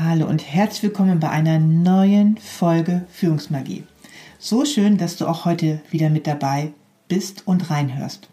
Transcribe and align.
Hallo 0.00 0.28
und 0.28 0.46
herzlich 0.46 0.84
willkommen 0.84 1.18
bei 1.18 1.28
einer 1.28 1.58
neuen 1.58 2.36
Folge 2.36 3.04
Führungsmagie. 3.10 3.82
So 4.38 4.64
schön, 4.64 4.96
dass 4.96 5.16
du 5.16 5.26
auch 5.26 5.44
heute 5.44 5.80
wieder 5.90 6.08
mit 6.08 6.28
dabei 6.28 6.70
bist 7.08 7.48
und 7.48 7.68
reinhörst. 7.68 8.28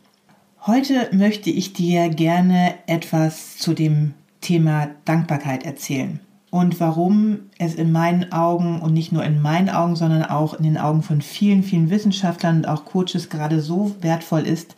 Heute 0.67 1.09
möchte 1.11 1.49
ich 1.49 1.73
dir 1.73 2.09
gerne 2.09 2.75
etwas 2.85 3.57
zu 3.57 3.73
dem 3.73 4.13
Thema 4.41 4.89
Dankbarkeit 5.05 5.66
erzählen 5.66 6.19
und 6.52 6.80
warum 6.80 7.49
es 7.57 7.73
in 7.73 7.91
meinen 7.91 8.31
Augen 8.31 8.79
und 8.79 8.94
nicht 8.94 9.11
nur 9.11 9.23
in 9.23 9.41
meinen 9.41 9.69
Augen, 9.69 9.95
sondern 9.95 10.22
auch 10.22 10.53
in 10.53 10.66
den 10.66 10.77
Augen 10.77 11.02
von 11.02 11.23
vielen, 11.23 11.63
vielen 11.63 11.89
Wissenschaftlern 11.89 12.57
und 12.57 12.67
auch 12.67 12.85
Coaches 12.85 13.31
gerade 13.31 13.59
so 13.59 13.95
wertvoll 14.02 14.45
ist, 14.45 14.75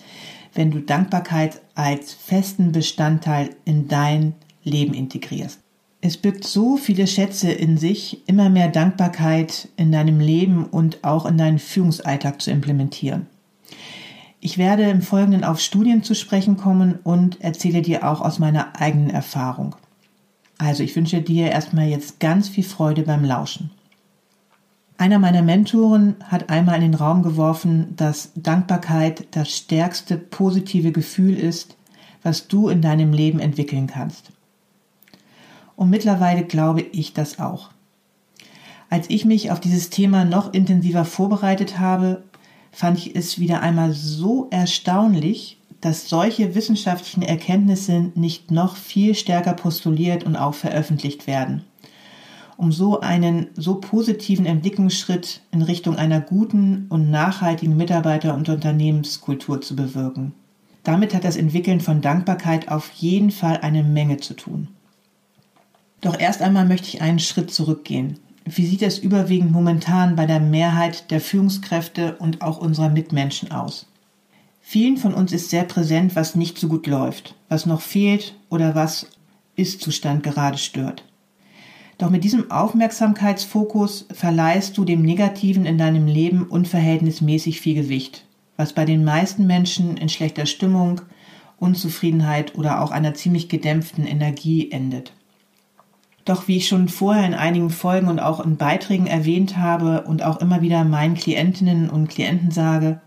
wenn 0.54 0.72
du 0.72 0.80
Dankbarkeit 0.80 1.60
als 1.76 2.14
festen 2.14 2.72
Bestandteil 2.72 3.50
in 3.66 3.90
dein 3.90 4.36
Leben 4.64 4.94
integrierst. 4.94 5.60
Es 6.00 6.18
birgt 6.18 6.44
so 6.44 6.78
viele 6.78 7.08
Schätze 7.08 7.52
in 7.52 7.78
sich, 7.78 8.28
immer 8.28 8.50
mehr 8.50 8.68
Dankbarkeit 8.68 9.70
in 9.78 9.92
deinem 9.92 10.20
Leben 10.20 10.66
und 10.66 11.04
auch 11.04 11.26
in 11.26 11.38
deinen 11.38 11.60
Führungsalltag 11.60 12.42
zu 12.42 12.52
implementieren. 12.52 13.26
Ich 14.40 14.60
werde 14.60 14.84
im 14.84 15.02
Folgenden 15.02 15.44
auf 15.44 15.60
Studien 15.60 16.04
zu 16.04 16.14
sprechen 16.14 16.58
kommen 16.58 17.00
und 17.04 17.42
erzähle 17.42 17.82
dir 17.82 18.08
auch 18.08 18.22
aus 18.22 18.38
meiner 18.38 18.80
eigenen 18.80 19.10
Erfahrung. 19.10 19.76
Also 20.60 20.84
ich 20.84 20.96
wünsche 20.96 21.22
dir 21.22 21.50
erstmal 21.50 21.88
jetzt 21.88 22.20
ganz 22.20 22.48
viel 22.48 22.64
Freude 22.64 23.02
beim 23.02 23.26
Lauschen. 23.26 23.72
Einer 25.00 25.20
meiner 25.20 25.42
Mentoren 25.42 26.16
hat 26.24 26.50
einmal 26.50 26.76
in 26.76 26.92
den 26.92 26.96
Raum 26.96 27.22
geworfen, 27.22 27.96
dass 27.96 28.32
Dankbarkeit 28.36 29.28
das 29.32 29.50
stärkste 29.50 30.18
positive 30.18 30.92
Gefühl 30.92 31.38
ist, 31.38 31.76
was 32.24 32.48
du 32.48 32.70
in 32.70 32.82
deinem 32.82 33.14
Leben 33.14 33.40
entwickeln 33.40 33.88
kannst. 33.88 34.32
Und 35.78 35.90
mittlerweile 35.92 36.44
glaube 36.44 36.82
ich 36.82 37.14
das 37.14 37.40
auch. 37.40 37.70
Als 38.90 39.10
ich 39.10 39.24
mich 39.24 39.52
auf 39.52 39.62
dieses 39.62 39.90
Thema 39.90 40.26
noch 40.26 40.54
intensiver 40.54 41.06
vorbereitet 41.06 41.80
habe, 41.80 42.24
fand 42.72 42.98
ich 42.98 43.16
es 43.16 43.40
wieder 43.40 43.62
einmal 43.62 43.94
so 43.94 44.48
erstaunlich, 44.50 45.60
dass 45.80 46.10
solche 46.10 46.56
wissenschaftlichen 46.56 47.22
Erkenntnisse 47.22 48.12
nicht 48.16 48.50
noch 48.50 48.76
viel 48.76 49.14
stärker 49.14 49.54
postuliert 49.54 50.24
und 50.24 50.36
auch 50.36 50.56
veröffentlicht 50.56 51.28
werden, 51.28 51.64
um 52.58 52.72
so 52.72 53.00
einen 53.02 53.48
so 53.56 53.76
positiven 53.76 54.48
Entwicklungsschritt 54.48 55.42
in 55.52 55.62
Richtung 55.62 55.96
einer 55.96 56.22
guten 56.22 56.88
und 56.90 57.12
nachhaltigen 57.12 57.78
Mitarbeiter- 57.78 58.34
und 58.34 58.50
Unternehmenskultur 58.50 59.62
zu 59.62 59.76
bewirken. 59.76 60.34
Damit 60.84 61.14
hat 61.14 61.24
das 61.24 61.38
Entwickeln 61.38 61.82
von 61.82 62.02
Dankbarkeit 62.02 62.70
auf 62.70 62.92
jeden 62.94 63.30
Fall 63.30 63.58
eine 63.58 63.84
Menge 63.84 64.18
zu 64.18 64.34
tun. 64.34 64.70
Doch 66.02 66.20
erst 66.20 66.42
einmal 66.42 66.66
möchte 66.66 66.88
ich 66.88 67.02
einen 67.02 67.20
Schritt 67.20 67.52
zurückgehen. 67.52 68.20
Wie 68.46 68.66
sieht 68.66 68.82
es 68.82 69.00
überwiegend 69.00 69.52
momentan 69.52 70.16
bei 70.16 70.26
der 70.26 70.40
Mehrheit 70.40 71.12
der 71.12 71.20
Führungskräfte 71.20 72.16
und 72.18 72.42
auch 72.42 72.60
unserer 72.60 72.90
Mitmenschen 72.90 73.52
aus? 73.52 73.88
Vielen 74.62 74.98
von 74.98 75.14
uns 75.14 75.32
ist 75.32 75.50
sehr 75.50 75.64
präsent, 75.64 76.16
was 76.16 76.36
nicht 76.36 76.58
so 76.58 76.68
gut 76.68 76.88
läuft, 76.88 77.36
was 77.50 77.66
noch 77.66 77.82
fehlt 77.82 78.36
oder 78.50 78.76
was 78.76 79.08
Ist-Zustand 79.56 80.24
gerade 80.24 80.58
stört. 80.58 81.04
Doch 81.98 82.10
mit 82.10 82.24
diesem 82.24 82.52
Aufmerksamkeitsfokus 82.52 84.06
verleihst 84.14 84.78
du 84.78 84.86
dem 84.86 85.02
Negativen 85.02 85.66
in 85.66 85.78
deinem 85.78 86.06
Leben 86.06 86.44
unverhältnismäßig 86.44 87.60
viel 87.60 87.76
Gewicht, 87.76 88.26
was 88.56 88.74
bei 88.74 88.86
den 88.86 89.04
meisten 89.04 89.48
Menschen 89.48 89.98
in 89.98 90.10
schlechter 90.10 90.46
Stimmung, 90.46 91.02
Unzufriedenheit 91.60 92.56
oder 92.56 92.82
auch 92.82 92.92
einer 92.92 93.16
ziemlich 93.16 93.50
gedämpften 93.50 94.06
Energie 94.06 94.70
endet. 94.72 95.12
Doch 96.28 96.50
wie 96.50 96.58
ich 96.58 96.68
schon 96.68 96.90
vorher 96.90 97.26
in 97.26 97.34
einigen 97.34 97.70
Folgen 97.70 98.10
und 98.10 98.20
auch 98.20 98.42
in 98.42 98.58
Beiträgen 98.58 99.08
erwähnt 99.08 99.56
habe 99.56 100.02
und 100.02 100.24
auch 100.24 100.42
immer 100.42 100.62
wieder 100.62 100.84
meinen 100.84 101.16
Klientinnen 101.16 101.90
und 101.90 102.10
Klienten 102.10 102.52
sage, 102.52 103.00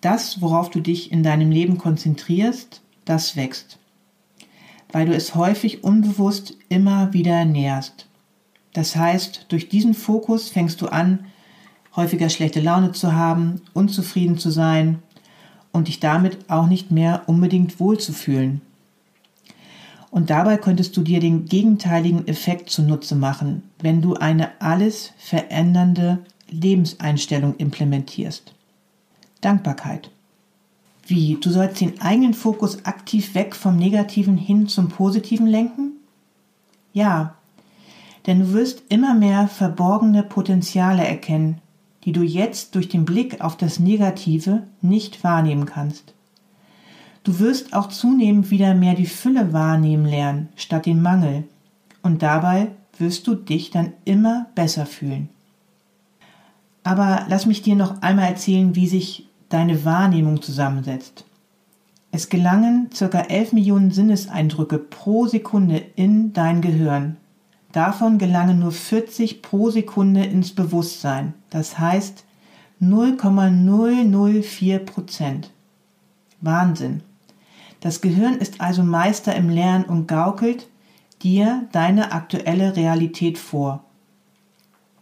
das, 0.00 0.40
worauf 0.40 0.70
du 0.70 0.80
dich 0.80 1.12
in 1.12 1.22
deinem 1.22 1.50
Leben 1.50 1.76
konzentrierst, 1.76 2.80
das 3.04 3.36
wächst, 3.36 3.78
weil 4.92 5.04
du 5.04 5.14
es 5.14 5.34
häufig 5.34 5.84
unbewusst 5.84 6.56
immer 6.70 7.12
wieder 7.12 7.44
nährst. 7.44 8.08
Das 8.72 8.96
heißt, 8.96 9.44
durch 9.50 9.68
diesen 9.68 9.92
Fokus 9.92 10.48
fängst 10.48 10.80
du 10.80 10.86
an, 10.86 11.26
häufiger 11.94 12.30
schlechte 12.30 12.60
Laune 12.60 12.92
zu 12.92 13.12
haben, 13.12 13.60
unzufrieden 13.74 14.38
zu 14.38 14.50
sein 14.50 15.02
und 15.70 15.88
dich 15.88 16.00
damit 16.00 16.48
auch 16.48 16.66
nicht 16.66 16.90
mehr 16.90 17.24
unbedingt 17.26 17.78
wohlzufühlen. 17.78 18.62
Und 20.12 20.28
dabei 20.28 20.58
könntest 20.58 20.94
du 20.98 21.00
dir 21.00 21.20
den 21.20 21.46
gegenteiligen 21.46 22.28
Effekt 22.28 22.68
zunutze 22.68 23.16
machen, 23.16 23.62
wenn 23.80 24.02
du 24.02 24.14
eine 24.14 24.50
alles 24.60 25.10
verändernde 25.16 26.18
Lebenseinstellung 26.50 27.56
implementierst. 27.56 28.52
Dankbarkeit. 29.40 30.10
Wie? 31.06 31.38
Du 31.40 31.50
sollst 31.50 31.80
den 31.80 32.02
eigenen 32.02 32.34
Fokus 32.34 32.84
aktiv 32.84 33.34
weg 33.34 33.56
vom 33.56 33.78
Negativen 33.78 34.36
hin 34.36 34.68
zum 34.68 34.90
Positiven 34.90 35.46
lenken? 35.46 35.92
Ja, 36.92 37.36
denn 38.26 38.40
du 38.40 38.52
wirst 38.52 38.82
immer 38.90 39.14
mehr 39.14 39.48
verborgene 39.48 40.22
Potenziale 40.22 41.06
erkennen, 41.06 41.62
die 42.04 42.12
du 42.12 42.22
jetzt 42.22 42.74
durch 42.74 42.90
den 42.90 43.06
Blick 43.06 43.40
auf 43.40 43.56
das 43.56 43.78
Negative 43.78 44.64
nicht 44.82 45.24
wahrnehmen 45.24 45.64
kannst. 45.64 46.12
Du 47.24 47.38
wirst 47.38 47.72
auch 47.72 47.88
zunehmend 47.88 48.50
wieder 48.50 48.74
mehr 48.74 48.94
die 48.94 49.06
Fülle 49.06 49.52
wahrnehmen 49.52 50.06
lernen, 50.06 50.48
statt 50.56 50.86
den 50.86 51.02
Mangel. 51.02 51.44
Und 52.02 52.22
dabei 52.22 52.72
wirst 52.98 53.26
du 53.26 53.34
dich 53.34 53.70
dann 53.70 53.92
immer 54.04 54.46
besser 54.54 54.86
fühlen. 54.86 55.28
Aber 56.82 57.26
lass 57.28 57.46
mich 57.46 57.62
dir 57.62 57.76
noch 57.76 58.02
einmal 58.02 58.28
erzählen, 58.28 58.74
wie 58.74 58.88
sich 58.88 59.28
deine 59.48 59.84
Wahrnehmung 59.84 60.42
zusammensetzt. 60.42 61.24
Es 62.10 62.28
gelangen 62.28 62.90
ca. 62.90 63.20
11 63.20 63.52
Millionen 63.52 63.92
Sinneseindrücke 63.92 64.78
pro 64.78 65.26
Sekunde 65.26 65.82
in 65.94 66.32
dein 66.32 66.60
Gehirn. 66.60 67.16
Davon 67.70 68.18
gelangen 68.18 68.58
nur 68.58 68.72
40 68.72 69.42
pro 69.42 69.70
Sekunde 69.70 70.24
ins 70.24 70.54
Bewusstsein. 70.54 71.34
Das 71.50 71.78
heißt 71.78 72.24
0,004 72.80 74.80
Prozent. 74.80 75.50
Wahnsinn. 76.40 77.02
Das 77.82 78.00
Gehirn 78.00 78.34
ist 78.34 78.60
also 78.60 78.84
Meister 78.84 79.34
im 79.34 79.50
Lernen 79.50 79.84
und 79.84 80.06
gaukelt 80.06 80.68
dir 81.20 81.68
deine 81.72 82.12
aktuelle 82.12 82.76
Realität 82.76 83.38
vor. 83.38 83.84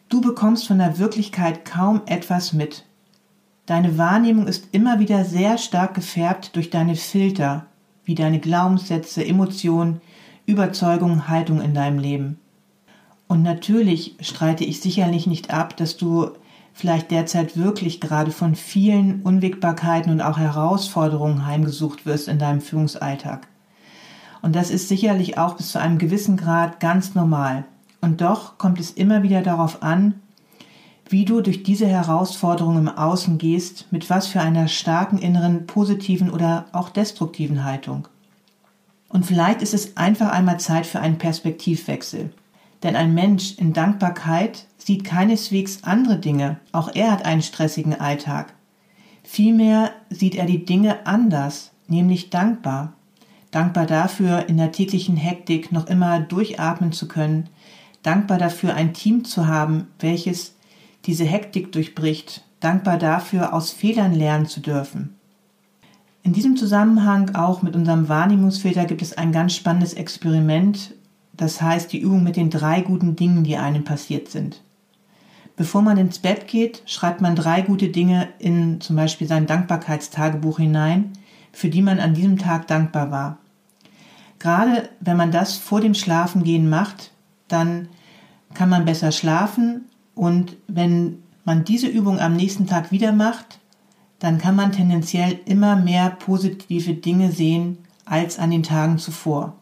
Du 0.08 0.22
bekommst 0.22 0.66
von 0.66 0.78
der 0.78 0.98
Wirklichkeit 0.98 1.66
kaum 1.66 2.00
etwas 2.06 2.54
mit. 2.54 2.86
Deine 3.66 3.98
Wahrnehmung 3.98 4.46
ist 4.46 4.68
immer 4.72 4.98
wieder 4.98 5.26
sehr 5.26 5.58
stark 5.58 5.92
gefärbt 5.94 6.56
durch 6.56 6.70
deine 6.70 6.96
Filter, 6.96 7.66
wie 8.04 8.14
deine 8.14 8.40
Glaubenssätze, 8.40 9.26
Emotionen, 9.26 10.00
Überzeugungen, 10.46 11.28
Haltung 11.28 11.60
in 11.60 11.74
deinem 11.74 11.98
Leben. 11.98 12.40
Und 13.28 13.42
natürlich 13.42 14.16
streite 14.20 14.64
ich 14.64 14.80
sicherlich 14.80 15.26
nicht 15.26 15.50
ab, 15.52 15.76
dass 15.76 15.98
du 15.98 16.30
vielleicht 16.80 17.10
derzeit 17.10 17.56
wirklich 17.56 18.00
gerade 18.00 18.32
von 18.32 18.54
vielen 18.54 19.22
Unwägbarkeiten 19.22 20.10
und 20.10 20.20
auch 20.20 20.38
Herausforderungen 20.38 21.46
heimgesucht 21.46 22.06
wirst 22.06 22.28
in 22.28 22.38
deinem 22.38 22.60
Führungsalltag. 22.60 23.46
Und 24.42 24.56
das 24.56 24.70
ist 24.70 24.88
sicherlich 24.88 25.38
auch 25.38 25.56
bis 25.56 25.72
zu 25.72 25.80
einem 25.80 25.98
gewissen 25.98 26.36
Grad 26.36 26.80
ganz 26.80 27.14
normal. 27.14 27.64
Und 28.00 28.20
doch 28.20 28.58
kommt 28.58 28.80
es 28.80 28.90
immer 28.90 29.22
wieder 29.22 29.42
darauf 29.42 29.82
an, 29.82 30.14
wie 31.08 31.24
du 31.24 31.40
durch 31.40 31.62
diese 31.62 31.86
Herausforderung 31.86 32.78
im 32.78 32.88
Außen 32.88 33.36
gehst, 33.36 33.86
mit 33.90 34.08
was 34.08 34.26
für 34.28 34.40
einer 34.40 34.68
starken 34.68 35.18
inneren 35.18 35.66
positiven 35.66 36.30
oder 36.30 36.66
auch 36.72 36.88
destruktiven 36.88 37.64
Haltung. 37.64 38.08
Und 39.08 39.26
vielleicht 39.26 39.60
ist 39.60 39.74
es 39.74 39.96
einfach 39.96 40.30
einmal 40.30 40.60
Zeit 40.60 40.86
für 40.86 41.00
einen 41.00 41.18
Perspektivwechsel. 41.18 42.30
Denn 42.82 42.96
ein 42.96 43.14
Mensch 43.14 43.58
in 43.58 43.72
Dankbarkeit 43.72 44.66
sieht 44.78 45.04
keineswegs 45.04 45.84
andere 45.84 46.18
Dinge, 46.18 46.58
auch 46.72 46.90
er 46.94 47.12
hat 47.12 47.24
einen 47.24 47.42
stressigen 47.42 47.98
Alltag. 47.98 48.54
Vielmehr 49.22 49.92
sieht 50.08 50.34
er 50.34 50.46
die 50.46 50.64
Dinge 50.64 51.06
anders, 51.06 51.72
nämlich 51.88 52.30
dankbar. 52.30 52.94
Dankbar 53.50 53.86
dafür, 53.86 54.48
in 54.48 54.56
der 54.56 54.72
täglichen 54.72 55.16
Hektik 55.16 55.72
noch 55.72 55.86
immer 55.86 56.20
durchatmen 56.20 56.92
zu 56.92 57.08
können, 57.08 57.48
dankbar 58.02 58.38
dafür, 58.38 58.74
ein 58.74 58.94
Team 58.94 59.24
zu 59.24 59.46
haben, 59.46 59.88
welches 59.98 60.54
diese 61.04 61.24
Hektik 61.24 61.72
durchbricht, 61.72 62.44
dankbar 62.60 62.96
dafür, 62.96 63.52
aus 63.52 63.70
Fehlern 63.70 64.14
lernen 64.14 64.46
zu 64.46 64.60
dürfen. 64.60 65.16
In 66.22 66.32
diesem 66.32 66.56
Zusammenhang 66.56 67.34
auch 67.34 67.62
mit 67.62 67.74
unserem 67.74 68.08
Wahrnehmungsfilter 68.08 68.84
gibt 68.84 69.02
es 69.02 69.16
ein 69.16 69.32
ganz 69.32 69.54
spannendes 69.54 69.94
Experiment, 69.94 70.94
das 71.32 71.60
heißt 71.62 71.92
die 71.92 72.00
Übung 72.00 72.22
mit 72.22 72.36
den 72.36 72.50
drei 72.50 72.80
guten 72.80 73.16
Dingen, 73.16 73.44
die 73.44 73.56
einem 73.56 73.84
passiert 73.84 74.28
sind. 74.28 74.62
Bevor 75.56 75.82
man 75.82 75.98
ins 75.98 76.18
Bett 76.18 76.48
geht, 76.48 76.82
schreibt 76.86 77.20
man 77.20 77.36
drei 77.36 77.60
gute 77.60 77.88
Dinge 77.88 78.28
in 78.38 78.80
zum 78.80 78.96
Beispiel 78.96 79.26
sein 79.26 79.46
Dankbarkeitstagebuch 79.46 80.58
hinein, 80.58 81.12
für 81.52 81.68
die 81.68 81.82
man 81.82 82.00
an 82.00 82.14
diesem 82.14 82.38
Tag 82.38 82.66
dankbar 82.66 83.10
war. 83.10 83.38
Gerade 84.38 84.88
wenn 85.00 85.18
man 85.18 85.32
das 85.32 85.56
vor 85.56 85.80
dem 85.80 85.94
Schlafengehen 85.94 86.68
macht, 86.70 87.12
dann 87.48 87.88
kann 88.54 88.70
man 88.70 88.84
besser 88.84 89.12
schlafen 89.12 89.82
und 90.14 90.56
wenn 90.66 91.22
man 91.44 91.64
diese 91.64 91.88
Übung 91.88 92.18
am 92.18 92.36
nächsten 92.36 92.66
Tag 92.66 92.90
wieder 92.90 93.12
macht, 93.12 93.58
dann 94.18 94.38
kann 94.38 94.56
man 94.56 94.72
tendenziell 94.72 95.40
immer 95.44 95.76
mehr 95.76 96.10
positive 96.10 96.94
Dinge 96.94 97.32
sehen 97.32 97.78
als 98.04 98.38
an 98.38 98.50
den 98.50 98.62
Tagen 98.62 98.98
zuvor. 98.98 99.59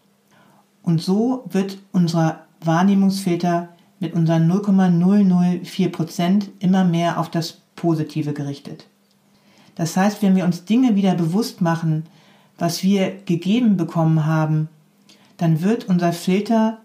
Und 0.88 1.02
so 1.02 1.44
wird 1.50 1.76
unser 1.92 2.46
Wahrnehmungsfilter 2.62 3.68
mit 4.00 4.14
unseren 4.14 4.46
0,004 4.46 5.92
Prozent 5.92 6.48
immer 6.60 6.82
mehr 6.82 7.20
auf 7.20 7.30
das 7.30 7.60
Positive 7.76 8.32
gerichtet. 8.32 8.86
Das 9.74 9.98
heißt, 9.98 10.22
wenn 10.22 10.34
wir 10.34 10.46
uns 10.46 10.64
Dinge 10.64 10.96
wieder 10.96 11.14
bewusst 11.14 11.60
machen, 11.60 12.06
was 12.56 12.82
wir 12.82 13.10
gegeben 13.26 13.76
bekommen 13.76 14.24
haben, 14.24 14.70
dann 15.36 15.60
wird 15.60 15.90
unser 15.90 16.14
Filter 16.14 16.78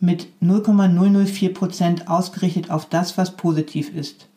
mit 0.00 0.28
0,004 0.40 1.52
Prozent 1.52 2.08
ausgerichtet 2.08 2.70
auf 2.70 2.86
das, 2.86 3.18
was 3.18 3.36
positiv 3.36 3.94
ist. 3.94 4.28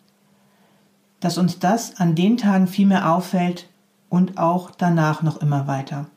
Dass 1.22 1.38
uns 1.38 1.57
das 1.57 1.95
an 2.02 2.16
den 2.16 2.36
Tagen 2.36 2.68
viel 2.68 2.88
mehr 2.88 3.13
auffällt 3.13 3.69
und 4.10 4.38
auch 4.38 4.72
danach 4.72 5.24
noch 5.24 5.42
immer 5.42 5.68
weiter. 5.68 6.07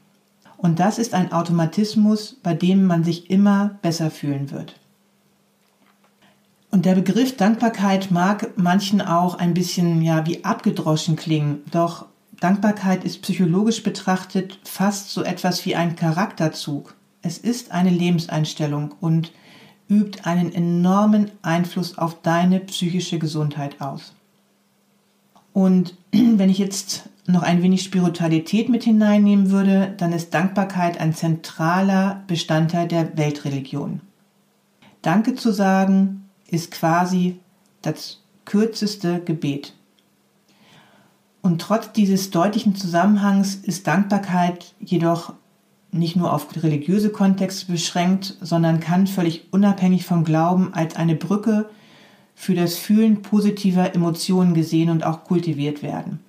Und 0.62 0.78
das 0.78 0.98
ist 0.98 1.12
ein 1.12 1.32
Automatismus, 1.32 2.36
bei 2.40 2.54
dem 2.54 2.84
man 2.84 3.02
sich 3.02 3.30
immer 3.30 3.78
besser 3.82 4.12
fühlen 4.12 4.52
wird. 4.52 4.76
Und 6.70 6.86
der 6.86 6.94
Begriff 6.94 7.36
Dankbarkeit 7.36 8.12
mag 8.12 8.56
manchen 8.56 9.02
auch 9.02 9.34
ein 9.34 9.54
bisschen 9.54 10.02
ja 10.02 10.24
wie 10.24 10.44
abgedroschen 10.44 11.16
klingen, 11.16 11.62
doch 11.72 12.06
Dankbarkeit 12.38 13.04
ist 13.04 13.22
psychologisch 13.22 13.82
betrachtet 13.82 14.58
fast 14.62 15.10
so 15.10 15.22
etwas 15.22 15.66
wie 15.66 15.74
ein 15.74 15.96
Charakterzug. 15.96 16.94
Es 17.22 17.38
ist 17.38 17.72
eine 17.72 17.90
Lebenseinstellung 17.90 18.94
und 19.00 19.32
übt 19.88 20.20
einen 20.22 20.52
enormen 20.54 21.32
Einfluss 21.42 21.98
auf 21.98 22.22
deine 22.22 22.60
psychische 22.60 23.18
Gesundheit 23.18 23.80
aus. 23.80 24.14
Und 25.52 25.96
wenn 26.12 26.50
ich 26.50 26.58
jetzt 26.58 27.08
noch 27.26 27.42
ein 27.42 27.62
wenig 27.62 27.82
Spiritualität 27.82 28.68
mit 28.68 28.82
hineinnehmen 28.82 29.50
würde, 29.50 29.94
dann 29.96 30.12
ist 30.12 30.34
Dankbarkeit 30.34 31.00
ein 31.00 31.14
zentraler 31.14 32.24
Bestandteil 32.26 32.88
der 32.88 33.16
Weltreligion. 33.16 34.00
Danke 35.02 35.34
zu 35.34 35.52
sagen 35.52 36.28
ist 36.48 36.70
quasi 36.70 37.38
das 37.80 38.20
kürzeste 38.44 39.20
Gebet. 39.20 39.74
Und 41.42 41.60
trotz 41.60 41.92
dieses 41.92 42.30
deutlichen 42.30 42.76
Zusammenhangs 42.76 43.56
ist 43.56 43.86
Dankbarkeit 43.86 44.74
jedoch 44.78 45.34
nicht 45.90 46.16
nur 46.16 46.32
auf 46.32 46.48
religiöse 46.62 47.10
Kontexte 47.10 47.70
beschränkt, 47.70 48.36
sondern 48.40 48.80
kann 48.80 49.06
völlig 49.06 49.52
unabhängig 49.52 50.06
vom 50.06 50.24
Glauben 50.24 50.72
als 50.72 50.96
eine 50.96 51.16
Brücke 51.16 51.68
für 52.34 52.54
das 52.54 52.76
Fühlen 52.76 53.22
positiver 53.22 53.94
Emotionen 53.94 54.54
gesehen 54.54 54.88
und 54.88 55.04
auch 55.04 55.24
kultiviert 55.24 55.82
werden. 55.82 56.20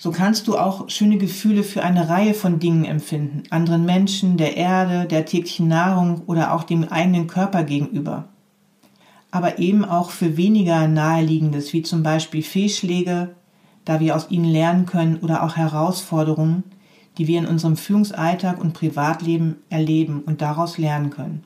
So 0.00 0.12
kannst 0.12 0.46
du 0.46 0.56
auch 0.56 0.88
schöne 0.88 1.18
Gefühle 1.18 1.64
für 1.64 1.82
eine 1.82 2.08
Reihe 2.08 2.32
von 2.32 2.60
Dingen 2.60 2.84
empfinden, 2.84 3.42
anderen 3.50 3.84
Menschen, 3.84 4.36
der 4.36 4.56
Erde, 4.56 5.06
der 5.08 5.26
täglichen 5.26 5.66
Nahrung 5.66 6.22
oder 6.26 6.54
auch 6.54 6.62
dem 6.62 6.84
eigenen 6.84 7.26
Körper 7.26 7.64
gegenüber. 7.64 8.28
Aber 9.32 9.58
eben 9.58 9.84
auch 9.84 10.10
für 10.10 10.36
weniger 10.36 10.86
naheliegendes, 10.86 11.72
wie 11.72 11.82
zum 11.82 12.04
Beispiel 12.04 12.44
Fehlschläge, 12.44 13.34
da 13.84 13.98
wir 13.98 14.14
aus 14.14 14.30
ihnen 14.30 14.44
lernen 14.44 14.86
können, 14.86 15.16
oder 15.16 15.42
auch 15.42 15.56
Herausforderungen, 15.56 16.62
die 17.18 17.26
wir 17.26 17.40
in 17.40 17.46
unserem 17.46 17.76
Führungsalltag 17.76 18.60
und 18.60 18.74
Privatleben 18.74 19.56
erleben 19.68 20.22
und 20.24 20.40
daraus 20.40 20.78
lernen 20.78 21.10
können. 21.10 21.42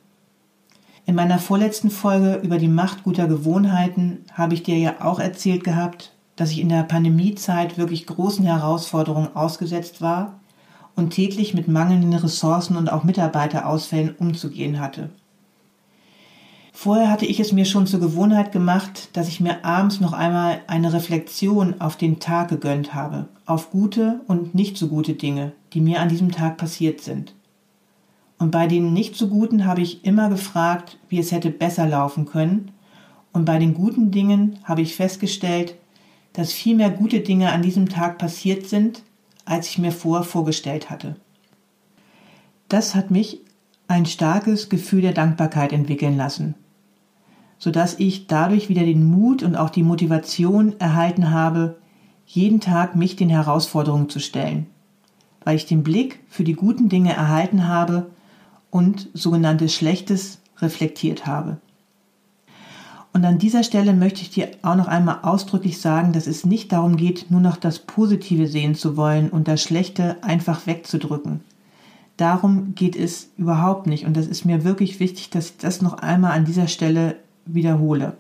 In 1.07 1.15
meiner 1.15 1.39
vorletzten 1.39 1.91
Folge 1.91 2.35
über 2.43 2.59
die 2.59 2.69
Macht 2.69 3.03
guter 3.05 3.29
Gewohnheiten 3.29 4.19
habe 4.35 4.53
ich 4.53 4.63
dir 4.63 4.77
ja 4.77 4.97
auch 5.01 5.19
erzählt 5.19 5.65
gehabt, 5.65 6.12
dass 6.37 6.51
ich 6.51 6.61
in 6.61 6.69
der 6.69 6.83
Pandemiezeit 6.83 7.79
wirklich 7.79 8.07
großen 8.07 8.45
Herausforderungen 8.45 9.35
ausgesetzt 9.35 10.01
war 10.01 10.41
und 10.97 11.11
täglich 11.11 11.55
mit 11.55 11.69
mangelnden 11.69 12.15
Ressourcen 12.15 12.77
und 12.77 12.91
auch 12.91 13.05
Mitarbeiterausfällen 13.05 14.15
umzugehen 14.17 14.81
hatte. 14.81 15.11
Vorher 16.75 17.11
hatte 17.11 17.27
ich 17.27 17.39
es 17.39 17.53
mir 17.53 17.65
schon 17.65 17.87
zur 17.87 18.01
Gewohnheit 18.01 18.51
gemacht, 18.51 19.11
dass 19.13 19.29
ich 19.29 19.41
mir 19.41 19.65
abends 19.65 20.01
noch 20.01 20.15
einmal 20.15 20.63
eine 20.67 20.93
Reflexion 20.93 21.81
auf 21.81 21.97
den 21.97 22.19
Tag 22.19 22.49
gegönnt 22.49 22.95
habe, 22.95 23.29
auf 23.47 23.71
gute 23.71 24.21
und 24.27 24.55
nicht 24.55 24.77
so 24.79 24.89
gute 24.89 25.13
Dinge, 25.13 25.53
die 25.75 25.81
mir 25.81 26.01
an 26.01 26.09
diesem 26.09 26.33
Tag 26.33 26.57
passiert 26.57 27.01
sind. 27.01 27.35
Und 28.39 28.51
bei 28.51 28.67
den 28.67 28.93
nicht 28.93 29.15
so 29.15 29.29
guten 29.29 29.67
habe 29.67 29.83
ich 29.83 30.05
immer 30.05 30.29
gefragt, 30.29 30.99
wie 31.09 31.21
es 31.21 31.31
hätte 31.31 31.51
besser 31.51 31.87
laufen 31.87 32.25
können, 32.25 32.73
und 33.35 33.45
bei 33.47 33.59
den 33.59 33.73
guten 33.73 34.11
Dingen 34.11 34.59
habe 34.65 34.83
ich 34.83 34.95
festgestellt, 34.95 35.77
dass 36.33 36.53
viel 36.53 36.77
mehr 36.77 36.91
gute 36.91 37.21
Dinge 37.21 37.53
an 37.53 37.63
diesem 37.63 37.89
Tag 37.89 38.19
passiert 38.19 38.67
sind, 38.67 39.03
als 39.45 39.69
ich 39.69 39.79
mir 39.79 39.93
vorher 39.93 40.25
vorgestellt 40.25 40.91
hatte. 40.91 41.17
Das 42.69 42.95
hat 42.95 43.11
mich 43.11 43.41
ein 43.89 44.07
starkes 44.07 44.69
Gefühl 44.69 45.03
der 45.03 45.13
Dankbarkeit 45.13 45.73
entwickeln 45.73 46.17
lassen, 46.17 46.55
sodass 47.59 47.99
ich 47.99 48.27
dadurch 48.27 48.69
wieder 48.69 48.85
den 48.85 49.05
Mut 49.05 49.43
und 49.43 49.57
auch 49.57 49.71
die 49.71 49.83
Motivation 49.83 50.79
erhalten 50.81 51.31
habe, 51.31 51.77
jeden 52.25 52.61
Tag 52.61 52.97
mich 52.97 53.17
den 53.17 53.29
Herausforderungen 53.29 54.09
zu 54.09 54.21
stellen, 54.21 54.67
weil 55.45 55.57
ich 55.57 55.67
den 55.67 55.83
Blick 55.83 56.21
für 56.29 56.45
die 56.45 56.55
guten 56.55 56.89
Dinge 56.89 57.13
erhalten 57.13 57.69
habe 57.69 58.11
und 58.71 59.11
sogenanntes 59.13 59.75
Schlechtes 59.75 60.41
reflektiert 60.59 61.27
habe. 61.27 61.59
Und 63.13 63.25
an 63.27 63.39
dieser 63.39 63.63
Stelle 63.63 63.93
möchte 63.93 64.23
ich 64.23 64.31
dir 64.31 64.51
auch 64.63 64.75
noch 64.75 64.89
einmal 64.89 65.19
ausdrücklich 65.23 65.81
sagen, 65.81 66.13
dass 66.13 66.27
es 66.27 66.47
nicht 66.47 66.73
darum 66.73 66.97
geht, 66.97 67.31
nur 67.31 67.41
noch 67.41 67.57
das 67.57 67.79
Positive 67.79 68.47
sehen 68.47 68.75
zu 68.75 68.97
wollen 68.97 69.29
und 69.29 69.49
das 69.49 69.63
Schlechte 69.63 70.23
einfach 70.23 70.67
wegzudrücken. 70.67 71.41
Darum 72.17 72.75
geht 72.75 72.97
es 72.97 73.31
überhaupt 73.37 73.87
nicht. 73.87 74.07
Und 74.07 74.17
das 74.17 74.27
ist 74.27 74.45
mir 74.45 74.65
wirklich 74.65 74.99
wichtig, 75.01 75.31
dass 75.31 75.51
ich 75.51 75.57
das 75.59 75.83
noch 75.83 75.95
einmal 75.95 76.33
an 76.33 76.45
dieser 76.45 76.69
Stelle 76.69 77.17
wiederhole. 77.45 78.17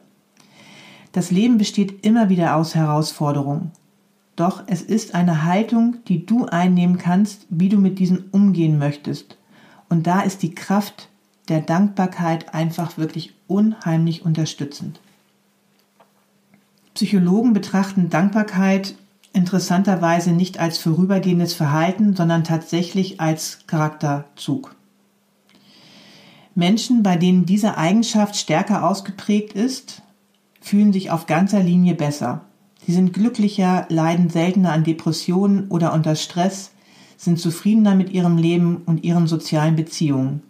Das 1.12 1.30
Leben 1.30 1.58
besteht 1.58 2.04
immer 2.04 2.28
wieder 2.28 2.56
aus 2.56 2.74
Herausforderungen. 2.74 3.70
Doch 4.36 4.62
es 4.66 4.82
ist 4.82 5.14
eine 5.14 5.44
Haltung, 5.44 5.96
die 6.08 6.24
du 6.24 6.46
einnehmen 6.46 6.98
kannst, 6.98 7.46
wie 7.50 7.68
du 7.68 7.78
mit 7.78 7.98
diesen 7.98 8.30
umgehen 8.30 8.78
möchtest. 8.78 9.36
Und 9.88 10.06
da 10.06 10.20
ist 10.20 10.42
die 10.42 10.54
Kraft 10.54 11.08
der 11.48 11.60
Dankbarkeit 11.60 12.54
einfach 12.54 12.98
wirklich 12.98 13.34
unheimlich 13.46 14.24
unterstützend. 14.24 15.00
Psychologen 16.94 17.52
betrachten 17.52 18.10
Dankbarkeit 18.10 18.94
interessanterweise 19.32 20.32
nicht 20.32 20.58
als 20.58 20.78
vorübergehendes 20.78 21.54
Verhalten, 21.54 22.14
sondern 22.14 22.44
tatsächlich 22.44 23.20
als 23.20 23.60
Charakterzug. 23.66 24.74
Menschen, 26.54 27.02
bei 27.02 27.16
denen 27.16 27.46
diese 27.46 27.78
Eigenschaft 27.78 28.36
stärker 28.36 28.86
ausgeprägt 28.86 29.54
ist, 29.54 30.02
fühlen 30.60 30.92
sich 30.92 31.10
auf 31.10 31.26
ganzer 31.26 31.62
Linie 31.62 31.94
besser. 31.94 32.42
Sie 32.86 32.92
sind 32.92 33.14
glücklicher, 33.14 33.86
leiden 33.88 34.28
seltener 34.28 34.72
an 34.72 34.84
Depressionen 34.84 35.68
oder 35.68 35.94
unter 35.94 36.14
Stress, 36.14 36.72
sind 37.16 37.38
zufriedener 37.38 37.94
mit 37.94 38.10
ihrem 38.10 38.36
Leben 38.36 38.82
und 38.84 39.04
ihren 39.04 39.28
sozialen 39.28 39.76
Beziehungen. 39.76 40.42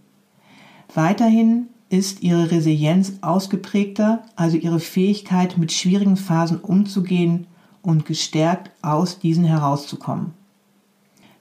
Weiterhin 0.95 1.69
ist 1.89 2.23
ihre 2.23 2.51
Resilienz 2.51 3.15
ausgeprägter, 3.21 4.23
also 4.37 4.57
ihre 4.57 4.81
Fähigkeit, 4.81 5.59
mit 5.59 5.73
schwierigen 5.73 6.17
Phasen 6.17 6.59
umzugehen 6.59 7.47
und 7.83 8.07
gestärkt 8.07 8.71
aus 8.83 9.19
diesen 9.19 9.45
herauszukommen. 9.45 10.33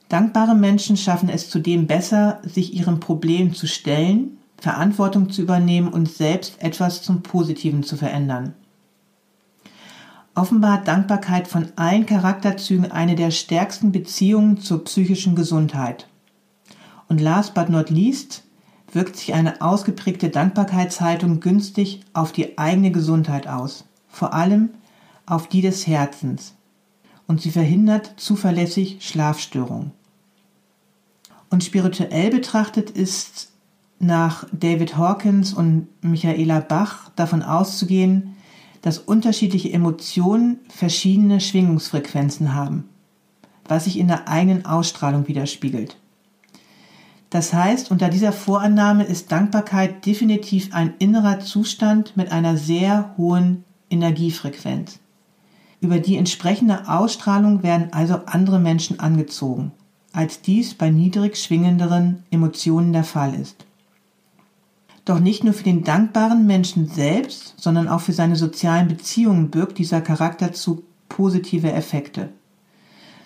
Dankbare 0.08 0.54
Menschen 0.54 0.96
schaffen 0.96 1.28
es 1.28 1.48
zudem 1.48 1.86
besser, 1.86 2.40
sich 2.42 2.74
ihrem 2.74 3.00
Problem 3.00 3.54
zu 3.54 3.66
stellen, 3.66 4.36
Verantwortung 4.58 5.30
zu 5.30 5.42
übernehmen 5.42 5.88
und 5.88 6.08
selbst 6.08 6.62
etwas 6.62 7.02
zum 7.02 7.22
Positiven 7.22 7.82
zu 7.82 7.96
verändern. 7.96 8.54
Offenbar 10.34 10.74
hat 10.74 10.88
Dankbarkeit 10.88 11.48
von 11.48 11.68
allen 11.76 12.06
Charakterzügen 12.06 12.90
eine 12.90 13.16
der 13.16 13.30
stärksten 13.30 13.92
Beziehungen 13.92 14.58
zur 14.58 14.84
psychischen 14.84 15.34
Gesundheit. 15.34 16.08
Und 17.08 17.20
last 17.20 17.54
but 17.54 17.68
not 17.68 17.90
least 17.90 18.44
wirkt 18.92 19.16
sich 19.16 19.34
eine 19.34 19.60
ausgeprägte 19.62 20.28
Dankbarkeitshaltung 20.28 21.40
günstig 21.40 22.00
auf 22.12 22.32
die 22.32 22.58
eigene 22.58 22.92
Gesundheit 22.92 23.48
aus, 23.48 23.84
vor 24.08 24.34
allem 24.34 24.70
auf 25.26 25.48
die 25.48 25.62
des 25.62 25.86
Herzens. 25.86 26.54
Und 27.26 27.40
sie 27.40 27.50
verhindert 27.50 28.14
zuverlässig 28.16 28.98
Schlafstörungen. 29.00 29.92
Und 31.48 31.64
spirituell 31.64 32.30
betrachtet 32.30 32.90
ist 32.90 33.50
nach 33.98 34.46
David 34.52 34.96
Hawkins 34.96 35.54
und 35.54 35.88
Michaela 36.02 36.60
Bach 36.60 37.10
davon 37.14 37.42
auszugehen, 37.42 38.36
dass 38.82 38.98
unterschiedliche 38.98 39.72
Emotionen 39.72 40.58
verschiedene 40.68 41.40
Schwingungsfrequenzen 41.40 42.54
haben, 42.54 42.88
was 43.66 43.84
sich 43.84 43.98
in 43.98 44.08
der 44.08 44.28
eigenen 44.28 44.66
Ausstrahlung 44.66 45.28
widerspiegelt. 45.28 45.96
Das 47.32 47.54
heißt, 47.54 47.90
unter 47.90 48.10
dieser 48.10 48.30
Vorannahme 48.30 49.04
ist 49.04 49.32
Dankbarkeit 49.32 50.04
definitiv 50.04 50.74
ein 50.74 50.92
innerer 50.98 51.40
Zustand 51.40 52.14
mit 52.14 52.30
einer 52.30 52.58
sehr 52.58 53.14
hohen 53.16 53.64
Energiefrequenz. 53.88 55.00
Über 55.80 55.98
die 55.98 56.18
entsprechende 56.18 56.90
Ausstrahlung 56.90 57.62
werden 57.62 57.90
also 57.94 58.20
andere 58.26 58.58
Menschen 58.58 59.00
angezogen, 59.00 59.72
als 60.12 60.42
dies 60.42 60.74
bei 60.74 60.90
niedrig 60.90 61.38
schwingenderen 61.38 62.22
Emotionen 62.30 62.92
der 62.92 63.02
Fall 63.02 63.32
ist. 63.32 63.64
Doch 65.06 65.18
nicht 65.18 65.42
nur 65.42 65.54
für 65.54 65.64
den 65.64 65.84
dankbaren 65.84 66.46
Menschen 66.46 66.86
selbst, 66.86 67.54
sondern 67.56 67.88
auch 67.88 68.02
für 68.02 68.12
seine 68.12 68.36
sozialen 68.36 68.88
Beziehungen 68.88 69.50
birgt 69.50 69.78
dieser 69.78 70.02
Charakterzug 70.02 70.82
positive 71.08 71.72
Effekte. 71.72 72.28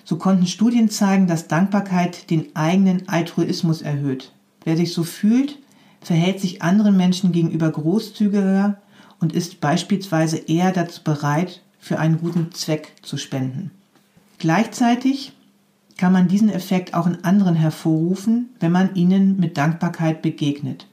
So 0.07 0.17
konnten 0.17 0.47
Studien 0.47 0.89
zeigen, 0.89 1.27
dass 1.27 1.49
Dankbarkeit 1.49 2.31
den 2.31 2.55
eigenen 2.55 3.09
Altruismus 3.09 3.83
erhöht. 3.83 4.31
Wer 4.63 4.77
sich 4.77 4.95
so 4.95 5.03
fühlt, 5.03 5.59
verhält 6.01 6.41
sich 6.41 6.63
anderen 6.63 6.97
Menschen 6.97 7.33
gegenüber 7.33 7.69
großzügiger 7.69 8.81
und 9.19 9.33
ist 9.33 9.61
beispielsweise 9.61 10.37
eher 10.37 10.71
dazu 10.71 11.03
bereit, 11.03 11.61
für 11.81 11.99
einen 11.99 12.21
guten 12.21 12.53
Zweck 12.53 12.93
zu 13.03 13.17
spenden. 13.17 13.73
Gleichzeitig 14.39 15.33
kann 15.97 16.13
man 16.13 16.29
diesen 16.29 16.51
Effekt 16.51 16.95
auch 16.95 17.09
in 17.09 17.25
anderen 17.25 17.57
hervorrufen, 17.57 18.51
wenn 18.61 18.71
man 18.71 18.95
ihnen 18.95 19.41
mit 19.41 19.57
Dankbarkeit 19.57 20.23
begegnet. 20.23 20.87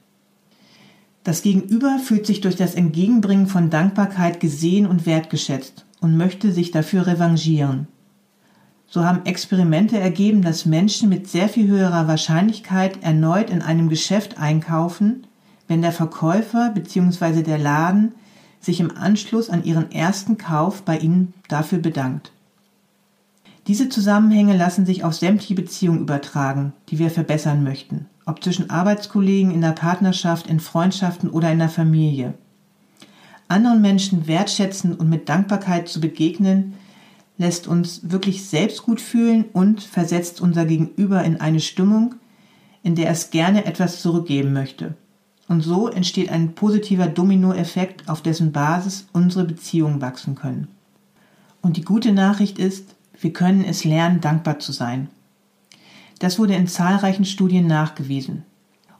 Das 1.22 1.42
Gegenüber 1.42 2.00
fühlt 2.02 2.26
sich 2.26 2.40
durch 2.40 2.56
das 2.56 2.74
Entgegenbringen 2.74 3.46
von 3.46 3.70
Dankbarkeit 3.70 4.40
gesehen 4.40 4.86
und 4.86 5.06
wertgeschätzt 5.06 5.84
und 6.00 6.16
möchte 6.16 6.50
sich 6.50 6.72
dafür 6.72 7.06
revanchieren. 7.06 7.86
So 8.94 9.04
haben 9.04 9.26
Experimente 9.26 9.98
ergeben, 9.98 10.42
dass 10.42 10.66
Menschen 10.66 11.08
mit 11.08 11.26
sehr 11.26 11.48
viel 11.48 11.66
höherer 11.66 12.06
Wahrscheinlichkeit 12.06 13.02
erneut 13.02 13.50
in 13.50 13.60
einem 13.60 13.88
Geschäft 13.88 14.38
einkaufen, 14.38 15.26
wenn 15.66 15.82
der 15.82 15.90
Verkäufer 15.90 16.70
bzw. 16.72 17.42
der 17.42 17.58
Laden 17.58 18.12
sich 18.60 18.78
im 18.78 18.96
Anschluss 18.96 19.50
an 19.50 19.64
ihren 19.64 19.90
ersten 19.90 20.38
Kauf 20.38 20.82
bei 20.82 20.96
ihnen 20.96 21.34
dafür 21.48 21.80
bedankt. 21.80 22.30
Diese 23.66 23.88
Zusammenhänge 23.88 24.56
lassen 24.56 24.86
sich 24.86 25.02
auf 25.02 25.14
sämtliche 25.14 25.56
Beziehungen 25.56 26.02
übertragen, 26.02 26.72
die 26.88 27.00
wir 27.00 27.10
verbessern 27.10 27.64
möchten, 27.64 28.06
ob 28.26 28.44
zwischen 28.44 28.70
Arbeitskollegen, 28.70 29.50
in 29.50 29.60
der 29.60 29.72
Partnerschaft, 29.72 30.46
in 30.46 30.60
Freundschaften 30.60 31.30
oder 31.30 31.50
in 31.50 31.58
der 31.58 31.68
Familie. 31.68 32.34
Anderen 33.48 33.80
Menschen 33.80 34.28
wertschätzen 34.28 34.94
und 34.94 35.10
mit 35.10 35.28
Dankbarkeit 35.28 35.88
zu 35.88 36.00
begegnen, 36.00 36.74
lässt 37.36 37.66
uns 37.66 38.10
wirklich 38.10 38.46
selbst 38.46 38.82
gut 38.82 39.00
fühlen 39.00 39.46
und 39.52 39.82
versetzt 39.82 40.40
unser 40.40 40.64
Gegenüber 40.64 41.22
in 41.24 41.40
eine 41.40 41.60
Stimmung, 41.60 42.14
in 42.82 42.94
der 42.94 43.10
es 43.10 43.30
gerne 43.30 43.64
etwas 43.64 44.00
zurückgeben 44.00 44.52
möchte. 44.52 44.94
Und 45.48 45.62
so 45.62 45.88
entsteht 45.88 46.30
ein 46.30 46.54
positiver 46.54 47.06
Dominoeffekt, 47.06 48.08
auf 48.08 48.22
dessen 48.22 48.52
Basis 48.52 49.06
unsere 49.12 49.44
Beziehungen 49.44 50.00
wachsen 50.00 50.34
können. 50.34 50.68
Und 51.60 51.76
die 51.76 51.82
gute 51.82 52.12
Nachricht 52.12 52.58
ist, 52.58 52.94
wir 53.20 53.32
können 53.32 53.64
es 53.64 53.84
lernen, 53.84 54.20
dankbar 54.20 54.58
zu 54.58 54.72
sein. 54.72 55.08
Das 56.18 56.38
wurde 56.38 56.54
in 56.54 56.66
zahlreichen 56.66 57.24
Studien 57.24 57.66
nachgewiesen. 57.66 58.44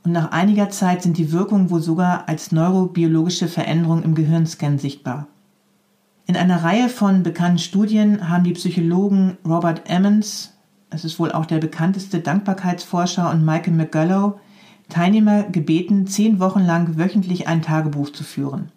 Und 0.02 0.12
nach 0.12 0.32
einiger 0.32 0.68
Zeit 0.68 1.02
sind 1.02 1.16
die 1.16 1.32
Wirkungen 1.32 1.70
wohl 1.70 1.80
sogar 1.80 2.28
als 2.28 2.52
neurobiologische 2.52 3.48
Veränderung 3.48 4.02
im 4.02 4.14
Gehirnscan 4.14 4.78
sichtbar. 4.78 5.26
In 6.26 6.37
einer 6.37 6.64
Reihe 6.64 6.88
von 6.88 7.23
bekannten 7.23 7.59
Studien 7.59 8.31
haben 8.31 8.45
die 8.45 8.54
Psychologen 8.54 9.37
Robert 9.47 9.83
Emmons, 9.90 10.54
es 10.88 11.04
ist 11.04 11.19
wohl 11.19 11.33
auch 11.33 11.45
der 11.45 11.59
bekannteste 11.59 12.21
Dankbarkeitsforscher, 12.21 13.31
und 13.31 13.45
Michael 13.45 13.75
McGullough 13.75 14.38
Teilnehmer 14.88 15.45
gebeten, 15.45 16.07
zehn 16.07 16.40
Wochen 16.40 16.61
lang 16.61 16.97
wöchentlich 16.99 17.49
ein 17.49 17.62
Tagebuch 17.62 18.11
zu 18.11 18.23
führen. 18.23 18.71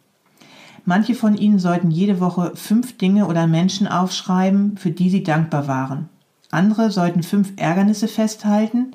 Manche 0.85 1.15
von 1.15 1.35
ihnen 1.35 1.59
sollten 1.59 1.91
jede 1.91 2.19
Woche 2.19 2.53
fünf 2.55 2.97
Dinge 2.97 3.27
oder 3.27 3.45
Menschen 3.45 3.87
aufschreiben, 3.87 4.77
für 4.77 4.91
die 4.91 5.09
sie 5.09 5.23
dankbar 5.23 5.67
waren. 5.67 6.09
Andere 6.49 6.91
sollten 6.91 7.23
fünf 7.23 7.53
Ärgernisse 7.57 8.07
festhalten 8.07 8.93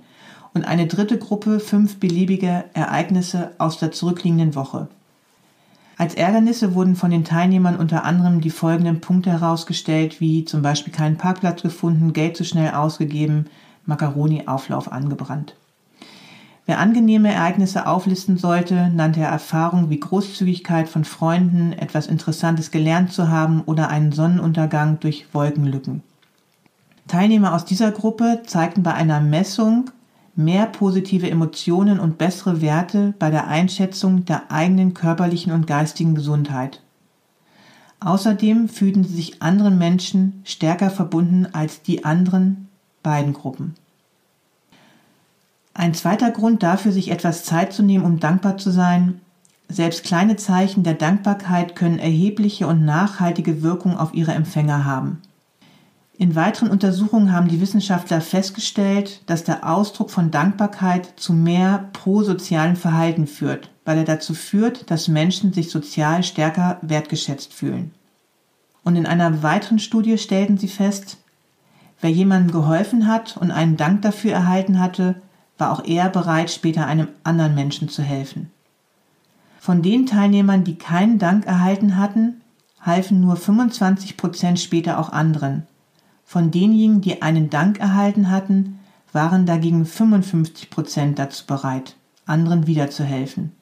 und 0.54 0.66
eine 0.66 0.86
dritte 0.86 1.18
Gruppe 1.18 1.60
fünf 1.60 2.00
beliebige 2.00 2.64
Ereignisse 2.72 3.52
aus 3.58 3.78
der 3.78 3.92
zurückliegenden 3.92 4.54
Woche. 4.54 4.88
Als 6.02 6.14
Ärgernisse 6.14 6.74
wurden 6.74 6.96
von 6.96 7.12
den 7.12 7.22
Teilnehmern 7.22 7.76
unter 7.76 8.02
anderem 8.02 8.40
die 8.40 8.50
folgenden 8.50 9.00
Punkte 9.00 9.30
herausgestellt, 9.30 10.20
wie 10.20 10.44
zum 10.44 10.60
Beispiel 10.60 10.92
keinen 10.92 11.16
Parkplatz 11.16 11.62
gefunden, 11.62 12.12
Geld 12.12 12.36
zu 12.36 12.42
schnell 12.42 12.72
ausgegeben, 12.72 13.46
Macaroni-Auflauf 13.86 14.90
angebrannt. 14.90 15.54
Wer 16.66 16.80
angenehme 16.80 17.32
Ereignisse 17.32 17.86
auflisten 17.86 18.36
sollte, 18.36 18.90
nannte 18.92 19.20
er 19.20 19.28
Erfahrungen 19.28 19.90
wie 19.90 20.00
Großzügigkeit 20.00 20.88
von 20.88 21.04
Freunden, 21.04 21.72
etwas 21.72 22.08
Interessantes 22.08 22.72
gelernt 22.72 23.12
zu 23.12 23.28
haben 23.28 23.62
oder 23.62 23.88
einen 23.88 24.10
Sonnenuntergang 24.10 24.98
durch 24.98 25.32
Wolkenlücken. 25.32 26.02
Teilnehmer 27.06 27.54
aus 27.54 27.64
dieser 27.64 27.92
Gruppe 27.92 28.42
zeigten 28.44 28.82
bei 28.82 28.92
einer 28.92 29.20
Messung 29.20 29.92
mehr 30.34 30.66
positive 30.66 31.30
Emotionen 31.30 32.00
und 32.00 32.18
bessere 32.18 32.60
Werte 32.60 33.14
bei 33.18 33.30
der 33.30 33.48
Einschätzung 33.48 34.24
der 34.24 34.50
eigenen 34.50 34.94
körperlichen 34.94 35.52
und 35.52 35.66
geistigen 35.66 36.14
Gesundheit. 36.14 36.80
Außerdem 38.00 38.68
fühlten 38.68 39.04
sie 39.04 39.14
sich 39.14 39.42
anderen 39.42 39.78
Menschen 39.78 40.42
stärker 40.44 40.90
verbunden 40.90 41.46
als 41.52 41.82
die 41.82 42.04
anderen 42.04 42.68
beiden 43.02 43.32
Gruppen. 43.32 43.74
Ein 45.74 45.94
zweiter 45.94 46.30
Grund 46.30 46.62
dafür, 46.62 46.92
sich 46.92 47.10
etwas 47.10 47.44
Zeit 47.44 47.72
zu 47.72 47.82
nehmen, 47.82 48.04
um 48.04 48.20
dankbar 48.20 48.58
zu 48.58 48.70
sein, 48.70 49.20
selbst 49.68 50.04
kleine 50.04 50.36
Zeichen 50.36 50.82
der 50.82 50.94
Dankbarkeit 50.94 51.76
können 51.76 51.98
erhebliche 51.98 52.66
und 52.66 52.84
nachhaltige 52.84 53.62
Wirkung 53.62 53.96
auf 53.96 54.12
ihre 54.12 54.32
Empfänger 54.32 54.84
haben. 54.84 55.22
In 56.22 56.36
weiteren 56.36 56.70
Untersuchungen 56.70 57.32
haben 57.32 57.48
die 57.48 57.60
Wissenschaftler 57.60 58.20
festgestellt, 58.20 59.22
dass 59.26 59.42
der 59.42 59.68
Ausdruck 59.68 60.08
von 60.08 60.30
Dankbarkeit 60.30 61.14
zu 61.16 61.32
mehr 61.32 61.88
prosozialen 61.92 62.76
Verhalten 62.76 63.26
führt, 63.26 63.70
weil 63.84 63.98
er 63.98 64.04
dazu 64.04 64.32
führt, 64.32 64.88
dass 64.88 65.08
Menschen 65.08 65.52
sich 65.52 65.68
sozial 65.68 66.22
stärker 66.22 66.78
wertgeschätzt 66.80 67.52
fühlen. 67.52 67.90
Und 68.84 68.94
in 68.94 69.04
einer 69.04 69.42
weiteren 69.42 69.80
Studie 69.80 70.16
stellten 70.16 70.58
sie 70.58 70.68
fest, 70.68 71.16
wer 72.00 72.10
jemandem 72.10 72.52
geholfen 72.52 73.08
hat 73.08 73.36
und 73.36 73.50
einen 73.50 73.76
Dank 73.76 74.02
dafür 74.02 74.32
erhalten 74.32 74.78
hatte, 74.78 75.16
war 75.58 75.72
auch 75.72 75.84
eher 75.84 76.08
bereit, 76.08 76.52
später 76.52 76.86
einem 76.86 77.08
anderen 77.24 77.56
Menschen 77.56 77.88
zu 77.88 78.00
helfen. 78.00 78.52
Von 79.58 79.82
den 79.82 80.06
Teilnehmern, 80.06 80.62
die 80.62 80.76
keinen 80.76 81.18
Dank 81.18 81.46
erhalten 81.46 81.96
hatten, 81.96 82.42
halfen 82.80 83.20
nur 83.20 83.34
25 83.34 84.16
Prozent 84.16 84.60
später 84.60 85.00
auch 85.00 85.10
anderen, 85.10 85.66
von 86.32 86.50
denjenigen, 86.50 87.02
die 87.02 87.20
einen 87.20 87.50
Dank 87.50 87.78
erhalten 87.78 88.30
hatten, 88.30 88.78
waren 89.12 89.44
dagegen 89.44 89.84
55 89.84 90.70
Prozent 90.70 91.18
dazu 91.18 91.44
bereit, 91.44 91.94
anderen 92.24 92.66
wiederzuhelfen. 92.66 93.52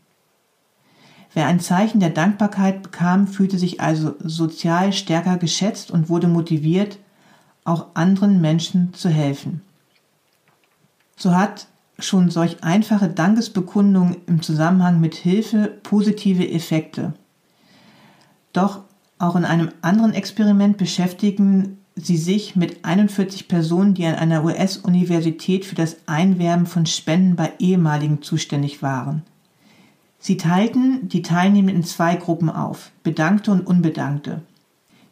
Wer 1.34 1.48
ein 1.48 1.58
Zeichen 1.58 1.98
der 1.98 2.10
Dankbarkeit 2.10 2.84
bekam, 2.84 3.26
fühlte 3.26 3.58
sich 3.58 3.80
also 3.80 4.14
sozial 4.20 4.92
stärker 4.92 5.36
geschätzt 5.36 5.90
und 5.90 6.08
wurde 6.08 6.28
motiviert, 6.28 7.00
auch 7.64 7.86
anderen 7.94 8.40
Menschen 8.40 8.94
zu 8.94 9.08
helfen. 9.08 9.62
So 11.16 11.34
hat 11.34 11.66
schon 11.98 12.30
solch 12.30 12.62
einfache 12.62 13.08
Dankesbekundungen 13.08 14.18
im 14.26 14.42
Zusammenhang 14.42 15.00
mit 15.00 15.16
Hilfe 15.16 15.76
positive 15.82 16.48
Effekte. 16.48 17.14
Doch 18.52 18.82
auch 19.18 19.34
in 19.34 19.44
einem 19.44 19.72
anderen 19.82 20.14
Experiment 20.14 20.76
beschäftigen 20.78 21.79
sie 22.06 22.16
sich 22.16 22.56
mit 22.56 22.84
41 22.84 23.48
Personen, 23.48 23.94
die 23.94 24.06
an 24.06 24.14
einer 24.14 24.44
US-Universität 24.44 25.64
für 25.64 25.74
das 25.74 25.96
Einwerben 26.06 26.66
von 26.66 26.86
Spenden 26.86 27.36
bei 27.36 27.52
ehemaligen 27.58 28.22
zuständig 28.22 28.82
waren. 28.82 29.22
Sie 30.18 30.36
teilten 30.36 31.08
die 31.08 31.22
Teilnehmenden 31.22 31.82
in 31.82 31.84
zwei 31.84 32.14
Gruppen 32.14 32.50
auf, 32.50 32.90
Bedankte 33.02 33.52
und 33.52 33.66
Unbedankte. 33.66 34.42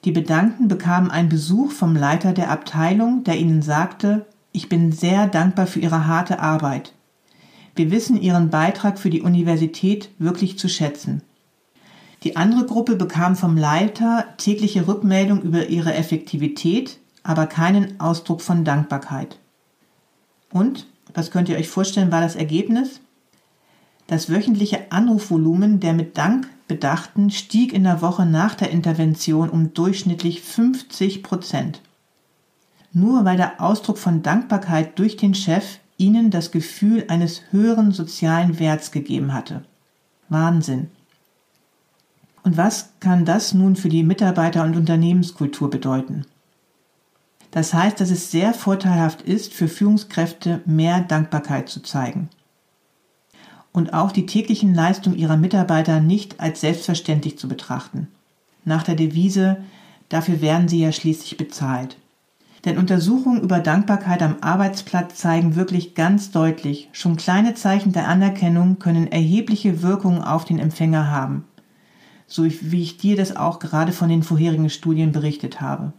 Die 0.05 0.13
Bedankten 0.13 0.69
bekamen 0.69 1.11
einen 1.11 1.29
Besuch 1.29 1.73
vom 1.73 1.97
Leiter 1.97 2.33
der 2.33 2.51
Abteilung, 2.51 3.25
der 3.25 3.39
ihnen 3.39 3.63
sagte, 3.63 4.27
ich 4.53 4.69
bin 4.69 4.93
sehr 4.93 5.27
dankbar 5.27 5.67
für 5.67 5.81
Ihre 5.81 6.07
harte 6.07 6.41
Arbeit. 6.41 6.93
Wir 7.75 7.91
wissen 7.91 8.21
Ihren 8.21 8.51
Beitrag 8.51 8.99
für 8.99 9.11
die 9.11 9.23
Universität 9.23 10.11
wirklich 10.19 10.59
zu 10.59 10.69
schätzen. 10.69 11.23
Die 12.25 12.37
andere 12.37 12.67
Gruppe 12.67 12.97
bekam 12.97 13.37
vom 13.37 13.57
Leiter 13.57 14.27
tägliche 14.39 14.89
Rückmeldung 14.89 15.43
über 15.43 15.69
ihre 15.69 15.95
Effektivität, 15.95 16.99
aber 17.23 17.47
keinen 17.47 18.01
Ausdruck 18.01 18.43
von 18.43 18.65
Dankbarkeit. 18.65 19.39
Und, 20.53 20.87
was 21.15 21.31
könnt 21.31 21.49
ihr 21.49 21.57
euch 21.57 21.69
vorstellen, 21.69 22.11
war 22.11 22.21
das 22.21 22.37
Ergebnis? 22.37 23.01
Das 24.09 24.31
wöchentliche 24.31 24.91
Anrufvolumen 24.91 25.81
der 25.81 25.93
mit 25.93 26.17
Dank 26.17 26.49
Bedachten 26.67 27.31
stieg 27.31 27.73
in 27.73 27.85
der 27.85 28.03
Woche 28.03 28.27
nach 28.27 28.55
der 28.55 28.71
Intervention 28.71 29.49
um 29.49 29.73
durchschnittlich 29.73 30.43
50 30.43 31.23
Prozent. 31.23 31.81
Nur 32.93 33.25
weil 33.25 33.37
der 33.37 33.61
Ausdruck 33.61 33.99
von 33.99 34.23
Dankbarkeit 34.23 34.99
durch 34.99 35.17
den 35.17 35.35
Chef 35.35 35.79
ihnen 35.97 36.31
das 36.31 36.51
Gefühl 36.51 37.05
eines 37.09 37.43
höheren 37.51 37.93
sozialen 37.93 38.59
Werts 38.59 38.93
gegeben 38.93 39.33
hatte. 39.33 39.65
Wahnsinn. 40.29 40.91
Und 42.49 42.57
was 42.57 42.95
kann 43.01 43.27
das 43.27 43.53
nun 43.53 43.77
für 43.77 43.91
die 43.91 44.03
Mitarbeiter- 44.03 44.65
und 44.65 44.75
Unternehmenskultur 44.75 45.69
bedeuten? 45.69 46.25
Das 47.51 47.75
heißt, 47.75 48.01
dass 48.01 48.11
es 48.11 48.31
sehr 48.31 48.55
vorteilhaft 48.55 49.21
ist, 49.21 49.53
für 49.53 49.69
Führungskräfte 49.69 50.63
mehr 50.65 51.01
Dankbarkeit 51.03 51.69
zu 51.69 51.83
zeigen 51.83 52.31
und 53.75 53.93
auch 53.93 54.13
die 54.13 54.25
täglichen 54.25 54.75
Leistungen 54.75 55.19
ihrer 55.19 55.37
Mitarbeiter 55.37 56.01
nicht 56.01 56.41
als 56.41 56.63
selbstverständlich 56.63 57.39
zu 57.39 57.49
betrachten. 57.49 58.09
Nach 58.65 58.83
der 58.83 58.95
Devise, 58.95 59.59
dafür 60.09 60.41
werden 60.41 60.69
sie 60.69 60.81
ja 60.81 60.91
schließlich 60.91 61.37
bezahlt. 61.37 61.99
Denn 62.65 62.79
Untersuchungen 62.79 63.43
über 63.43 63.59
Dankbarkeit 63.59 64.23
am 64.23 64.37
Arbeitsplatz 64.41 65.17
zeigen 65.17 65.55
wirklich 65.55 65.95
ganz 65.95 66.31
deutlich, 66.31 66.89
schon 66.93 67.19
kleine 67.19 67.53
Zeichen 67.53 67.93
der 67.93 68.09
Anerkennung 68.09 68.79
können 68.79 69.13
erhebliche 69.13 69.83
Wirkungen 69.83 70.23
auf 70.23 70.47
den 70.47 70.59
Empfänger 70.59 71.11
haben. 71.11 71.45
So 72.29 72.45
wie 72.45 72.83
ich 72.83 72.99
dir 72.99 73.17
das 73.17 73.35
auch 73.35 73.59
gerade 73.59 73.91
von 73.91 74.09
den 74.09 74.23
vorherigen 74.23 74.71
Studien 74.71 75.11
berichtet 75.11 75.61
habe. 75.61 75.93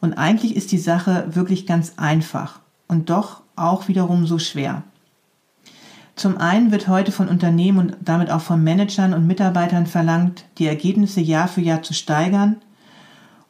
Und 0.00 0.14
eigentlich 0.14 0.56
ist 0.56 0.72
die 0.72 0.78
Sache 0.78 1.28
wirklich 1.34 1.66
ganz 1.66 1.92
einfach 1.96 2.60
und 2.88 3.10
doch 3.10 3.42
auch 3.54 3.88
wiederum 3.88 4.26
so 4.26 4.38
schwer. 4.38 4.82
Zum 6.16 6.38
einen 6.38 6.72
wird 6.72 6.88
heute 6.88 7.12
von 7.12 7.28
Unternehmen 7.28 7.78
und 7.78 7.96
damit 8.00 8.30
auch 8.30 8.40
von 8.40 8.64
Managern 8.64 9.12
und 9.12 9.26
Mitarbeitern 9.26 9.86
verlangt, 9.86 10.46
die 10.56 10.66
Ergebnisse 10.66 11.20
Jahr 11.20 11.46
für 11.46 11.60
Jahr 11.60 11.82
zu 11.82 11.92
steigern. 11.92 12.56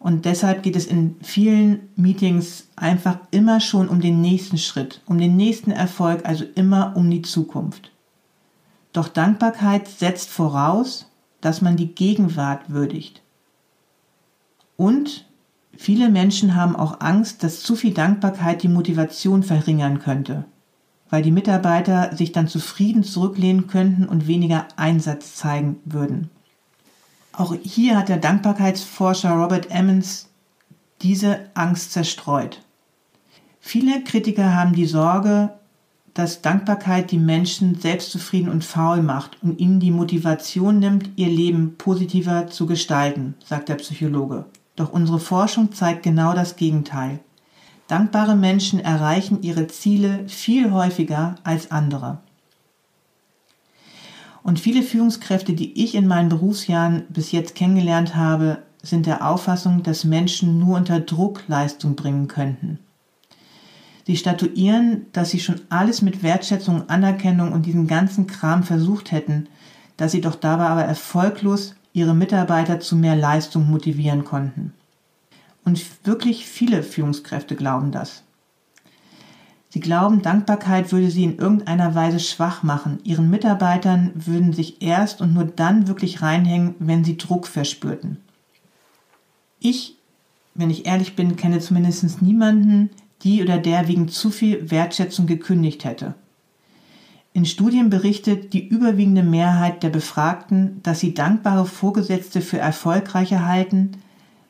Und 0.01 0.25
deshalb 0.25 0.65
geht 0.65 0.75
es 0.75 0.87
in 0.87 1.17
vielen 1.23 1.89
Meetings 1.95 2.67
einfach 2.75 3.19
immer 3.31 3.61
schon 3.61 3.89
um 3.89 4.01
den 4.01 4.21
nächsten 4.21 4.59
Schritt, 4.59 5.01
um 5.07 5.19
den 5.19 5.37
nächsten 5.37 5.71
Erfolg, 5.71 6.27
also 6.27 6.45
immer 6.57 6.93
um 6.97 7.09
die 7.09 7.23
Zukunft. 7.23 7.93
Doch 8.93 9.09
Dankbarkeit 9.09 9.87
setzt 9.87 10.31
voraus, 10.31 11.07
dass 11.41 11.63
man 11.63 11.77
die 11.77 11.95
Gegenwart 11.95 12.71
würdigt. 12.71 13.23
Und 14.77 15.27
viele 15.77 16.09
Menschen 16.09 16.55
haben 16.55 16.77
auch 16.77 17.01
Angst, 17.01 17.43
dass 17.43 17.63
zu 17.63 17.77
viel 17.77 17.95
Dankbarkeit 17.95 18.63
die 18.63 18.69
Motivation 18.69 19.43
verringern 19.43 20.01
könnte 20.01 20.45
weil 21.11 21.23
die 21.23 21.31
Mitarbeiter 21.31 22.15
sich 22.17 22.33
dann 22.33 22.49
zufrieden 22.49 23.05
zurücklehnen 23.05 23.67
könnten 23.69 24.07
und 24.07 24.27
weniger 24.27 24.67
Einsatz 24.77 25.37
zeigen 25.37 25.81
würden. 25.85 26.31
Auch 27.33 27.55
hier 27.63 27.97
hat 27.97 28.09
der 28.09 28.17
Dankbarkeitsforscher 28.17 29.31
Robert 29.31 29.71
Emmons 29.71 30.29
diese 31.03 31.51
Angst 31.55 31.93
zerstreut. 31.93 32.63
Viele 33.61 34.03
Kritiker 34.03 34.55
haben 34.55 34.75
die 34.75 34.87
Sorge, 34.87 35.51
dass 36.17 36.41
Dankbarkeit 36.41 37.11
die 37.11 37.19
Menschen 37.19 37.75
selbstzufrieden 37.75 38.49
und 38.49 38.65
faul 38.65 39.03
macht 39.03 39.37
und 39.43 39.61
ihnen 39.61 39.81
die 39.81 39.91
Motivation 39.91 40.79
nimmt, 40.79 41.11
ihr 41.17 41.29
Leben 41.29 41.77
positiver 41.77 42.47
zu 42.47 42.65
gestalten, 42.65 43.35
sagt 43.45 43.69
der 43.69 43.75
Psychologe. 43.75 44.47
Doch 44.77 44.91
unsere 44.95 45.21
Forschung 45.21 45.73
zeigt 45.73 46.03
genau 46.03 46.33
das 46.33 46.57
Gegenteil. 46.57 47.21
Dankbare 47.87 48.35
Menschen 48.35 48.81
erreichen 48.81 49.43
ihre 49.43 49.67
Ziele 49.67 50.27
viel 50.27 50.73
häufiger 50.73 51.35
als 51.45 51.71
andere. 51.71 52.19
Und 54.43 54.59
viele 54.59 54.83
Führungskräfte, 54.83 55.53
die 55.53 55.85
ich 55.85 55.95
in 55.95 56.07
meinen 56.07 56.31
Berufsjahren 56.31 57.05
bis 57.11 57.31
jetzt 57.31 57.55
kennengelernt 57.55 58.17
habe, 58.17 58.63
sind 58.83 59.05
der 59.05 59.29
Auffassung, 59.29 59.83
dass 59.83 60.05
Menschen 60.05 60.59
nur 60.59 60.79
unter 60.79 60.99
Druck 60.99 61.43
Leistung 61.47 61.95
bringen 61.95 62.27
könnten. 62.27 62.79
Sie 64.07 64.17
statuieren, 64.17 65.07
dass 65.11 65.31
sie 65.31 65.41
schon 65.41 65.63
alles 65.69 66.01
mit 66.01 66.23
Wertschätzung, 66.23 66.89
Anerkennung 66.89 67.51
und 67.51 67.67
diesen 67.67 67.89
ganzen 67.89 68.29
Kram 68.29 68.63
versucht 68.63 69.11
hätten, 69.11 69.49
dass 69.97 70.13
sie 70.13 70.21
doch 70.21 70.37
dabei 70.37 70.67
aber 70.67 70.85
erfolglos 70.85 71.75
ihre 71.93 72.15
Mitarbeiter 72.15 72.79
zu 72.79 72.95
mehr 72.95 73.17
Leistung 73.17 73.69
motivieren 73.69 74.23
konnten. 74.25 74.73
Und 75.65 75.85
wirklich 76.07 76.47
viele 76.47 76.85
Führungskräfte 76.85 77.57
glauben 77.57 77.91
das. 77.91 78.23
Sie 79.71 79.81
glauben, 79.81 80.23
Dankbarkeit 80.23 80.93
würde 80.93 81.11
sie 81.11 81.25
in 81.25 81.39
irgendeiner 81.39 81.97
Weise 81.97 82.21
schwach 82.21 82.63
machen. 82.63 83.01
Ihren 83.03 83.29
Mitarbeitern 83.29 84.13
würden 84.15 84.53
sich 84.53 84.83
erst 84.83 85.21
und 85.21 85.35
nur 85.35 85.47
dann 85.47 85.89
wirklich 85.89 86.23
reinhängen, 86.23 86.77
wenn 86.79 87.03
sie 87.03 87.17
Druck 87.17 87.49
verspürten. 87.49 88.19
Ich, 89.59 89.97
wenn 90.55 90.71
ich 90.71 90.87
ehrlich 90.87 91.17
bin, 91.17 91.35
kenne 91.35 91.59
zumindest 91.59 92.23
niemanden, 92.23 92.91
die 93.23 93.43
oder 93.43 93.59
der 93.59 93.89
wegen 93.89 94.09
zu 94.09 94.31
viel 94.31 94.71
Wertschätzung 94.71 95.27
gekündigt 95.27 95.85
hätte. 95.85 96.15
In 97.33 97.45
Studien 97.45 97.91
berichtet 97.91 98.55
die 98.55 98.67
überwiegende 98.67 99.23
Mehrheit 99.23 99.83
der 99.83 99.91
Befragten, 99.91 100.81
dass 100.83 101.01
sie 101.01 101.13
dankbare 101.13 101.67
Vorgesetzte 101.67 102.41
für 102.41 102.59
erfolgreicher 102.59 103.45
halten, 103.45 103.93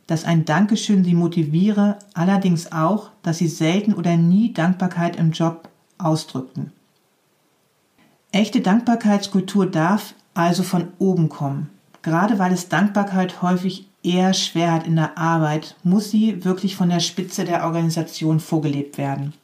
dass 0.06 0.24
ein 0.24 0.44
Dankeschön 0.44 1.02
sie 1.02 1.14
motiviere, 1.14 1.98
allerdings 2.14 2.70
auch, 2.70 3.10
dass 3.22 3.38
sie 3.38 3.48
selten 3.48 3.92
oder 3.92 4.16
nie 4.16 4.52
Dankbarkeit 4.52 5.16
im 5.16 5.32
Job 5.32 5.68
ausdrückten. 5.98 6.70
Echte 8.30 8.60
Dankbarkeitskultur 8.60 9.66
darf 9.66 10.14
also 10.34 10.62
von 10.62 10.88
oben 10.98 11.28
kommen. 11.28 11.70
Gerade 12.02 12.38
weil 12.38 12.52
es 12.52 12.68
Dankbarkeit 12.68 13.42
häufig 13.42 13.88
eher 14.06 14.32
schwer 14.32 14.72
hat 14.72 14.86
in 14.86 14.96
der 14.96 15.18
Arbeit, 15.18 15.74
muss 15.82 16.10
sie 16.10 16.44
wirklich 16.44 16.76
von 16.76 16.88
der 16.88 17.00
Spitze 17.00 17.44
der 17.44 17.64
Organisation 17.64 18.40
vorgelebt 18.40 18.96
werden. 18.96 19.34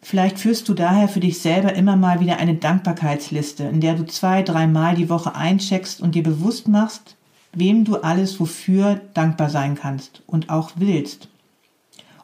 Vielleicht 0.00 0.38
führst 0.38 0.68
du 0.68 0.74
daher 0.74 1.08
für 1.08 1.20
dich 1.20 1.40
selber 1.40 1.74
immer 1.74 1.96
mal 1.96 2.20
wieder 2.20 2.38
eine 2.38 2.54
Dankbarkeitsliste, 2.54 3.64
in 3.64 3.80
der 3.80 3.94
du 3.94 4.06
zwei, 4.06 4.42
dreimal 4.42 4.94
die 4.94 5.10
Woche 5.10 5.34
eincheckst 5.34 6.00
und 6.00 6.14
dir 6.14 6.22
bewusst 6.22 6.68
machst, 6.68 7.16
wem 7.52 7.84
du 7.84 7.96
alles 7.96 8.38
wofür 8.38 9.00
dankbar 9.14 9.50
sein 9.50 9.74
kannst 9.74 10.22
und 10.26 10.50
auch 10.50 10.72
willst. 10.76 11.28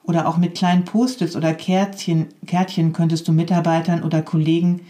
Oder 0.05 0.29
auch 0.29 0.37
mit 0.37 0.55
kleinen 0.55 0.85
Post-its 0.85 1.35
oder 1.35 1.53
Kärtchen, 1.53 2.29
Kärtchen 2.47 2.92
könntest 2.92 3.27
du 3.27 3.33
Mitarbeitern 3.33 4.03
oder 4.03 4.23
Kollegen 4.23 4.83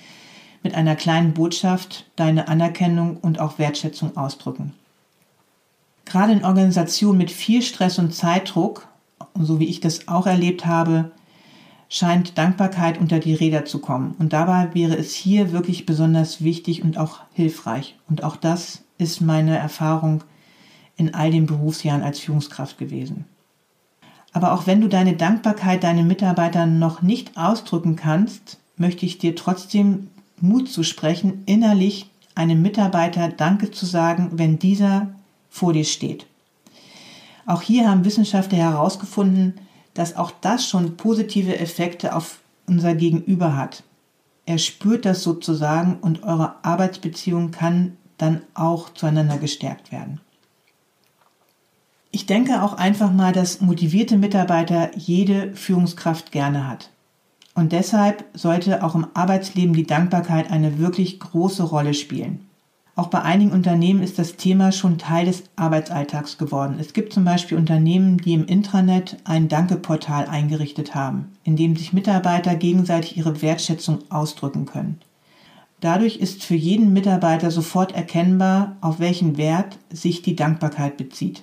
mit 0.62 0.74
einer 0.74 0.96
kleinen 0.96 1.33
Botschaft 1.33 2.04
deine 2.16 2.48
Anerkennung 2.48 3.16
und 3.18 3.38
auch 3.38 3.59
Wertschätzung 3.59 4.16
ausdrücken. 4.16 4.74
Gerade 6.14 6.33
in 6.33 6.44
Organisationen 6.44 7.18
mit 7.18 7.33
viel 7.33 7.61
Stress 7.61 7.98
und 7.98 8.14
Zeitdruck, 8.14 8.87
so 9.37 9.59
wie 9.59 9.64
ich 9.64 9.81
das 9.81 10.07
auch 10.07 10.29
erlebt 10.29 10.64
habe, 10.64 11.11
scheint 11.88 12.38
Dankbarkeit 12.38 13.00
unter 13.00 13.18
die 13.18 13.35
Räder 13.35 13.64
zu 13.64 13.81
kommen. 13.81 14.14
Und 14.20 14.33
dabei 14.33 14.72
wäre 14.74 14.96
es 14.96 15.12
hier 15.12 15.50
wirklich 15.50 15.87
besonders 15.87 16.44
wichtig 16.44 16.85
und 16.85 16.98
auch 16.98 17.22
hilfreich. 17.33 17.98
Und 18.09 18.22
auch 18.22 18.37
das 18.37 18.85
ist 18.96 19.22
meine 19.22 19.59
Erfahrung 19.59 20.22
in 20.96 21.14
all 21.14 21.33
den 21.33 21.46
Berufsjahren 21.46 22.05
als 22.05 22.20
Führungskraft 22.20 22.79
gewesen. 22.79 23.24
Aber 24.33 24.53
auch 24.53 24.68
wenn 24.68 24.81
du 24.81 24.87
deine 24.87 25.16
Dankbarkeit 25.16 25.83
deinen 25.83 26.07
Mitarbeitern 26.07 26.79
noch 26.79 27.03
nicht 27.03 27.37
ausdrücken 27.37 27.96
kannst, 27.96 28.61
möchte 28.77 29.05
ich 29.05 29.18
dir 29.18 29.35
trotzdem 29.35 30.11
Mut 30.40 30.68
zu 30.68 30.85
sprechen, 30.85 31.42
innerlich 31.46 32.09
einem 32.37 32.62
Mitarbeiter 32.62 33.31
Danke 33.31 33.72
zu 33.72 33.85
sagen, 33.85 34.31
wenn 34.35 34.61
dieser 34.61 35.09
vor 35.55 35.73
dir 35.73 35.85
steht. 35.85 36.27
Auch 37.47 37.62
hier 37.62 37.88
haben 37.88 38.05
Wissenschaftler 38.05 38.59
herausgefunden, 38.59 39.55
dass 39.95 40.17
auch 40.17 40.33
das 40.40 40.69
schon 40.69 40.97
positive 40.97 41.57
Effekte 41.61 42.17
auf 42.17 42.40
unser 42.67 42.97
Gegenüber 42.97 43.57
hat. 43.57 43.85
Er 44.47 44.59
spürt 44.59 45.05
das 45.05 45.23
sozusagen 45.23 45.99
und 46.01 46.25
eure 46.25 46.57
Arbeitsbeziehung 46.64 47.53
kann 47.53 47.97
dann 48.19 48.43
auch 48.55 48.93
zueinander 48.95 49.38
gestärkt 49.38 49.93
werden. 49.93 50.21
Ich 52.11 52.27
denke 52.27 52.61
auch 52.61 52.73
einfach 52.73 53.12
mal, 53.12 53.33
dass 53.33 53.61
motivierte 53.61 54.17
Mitarbeiter 54.17 54.90
jede 54.97 55.55
Führungskraft 55.55 56.33
gerne 56.33 56.67
hat. 56.67 56.90
Und 57.55 57.71
deshalb 57.71 58.25
sollte 58.35 58.83
auch 58.83 58.97
im 58.97 59.07
Arbeitsleben 59.14 59.75
die 59.75 59.87
Dankbarkeit 59.87 60.51
eine 60.51 60.79
wirklich 60.81 61.21
große 61.21 61.62
Rolle 61.62 61.95
spielen. 61.95 62.49
Auch 62.96 63.09
bei 63.09 63.22
einigen 63.22 63.50
Unternehmen 63.50 64.04
ist 64.04 64.20
das 64.20 64.37
Thema 64.37 64.70
schon 64.70 64.98
Teil 64.98 65.26
des 65.26 65.44
Arbeitsalltags 65.57 66.38
geworden. 66.38 66.76
Es 66.78 66.92
gibt 66.92 67.12
zum 67.12 67.24
Beispiel 67.24 67.59
Unternehmen, 67.59 68.18
die 68.18 68.35
im 68.35 68.46
Intranet 68.46 69.16
ein 69.24 69.48
Danke-Portal 69.48 70.26
eingerichtet 70.26 70.94
haben, 70.94 71.33
in 71.42 71.57
dem 71.57 71.74
sich 71.74 71.92
Mitarbeiter 71.92 72.54
gegenseitig 72.54 73.16
ihre 73.16 73.42
Wertschätzung 73.42 73.98
ausdrücken 74.11 74.66
können. 74.66 75.00
Dadurch 75.80 76.16
ist 76.16 76.44
für 76.44 76.54
jeden 76.54 76.92
Mitarbeiter 76.92 77.50
sofort 77.50 77.92
erkennbar, 77.92 78.76
auf 78.80 79.00
welchen 79.00 79.37
Wert 79.37 79.76
sich 79.90 80.22
die 80.22 80.37
Dankbarkeit 80.37 80.96
bezieht. 80.96 81.42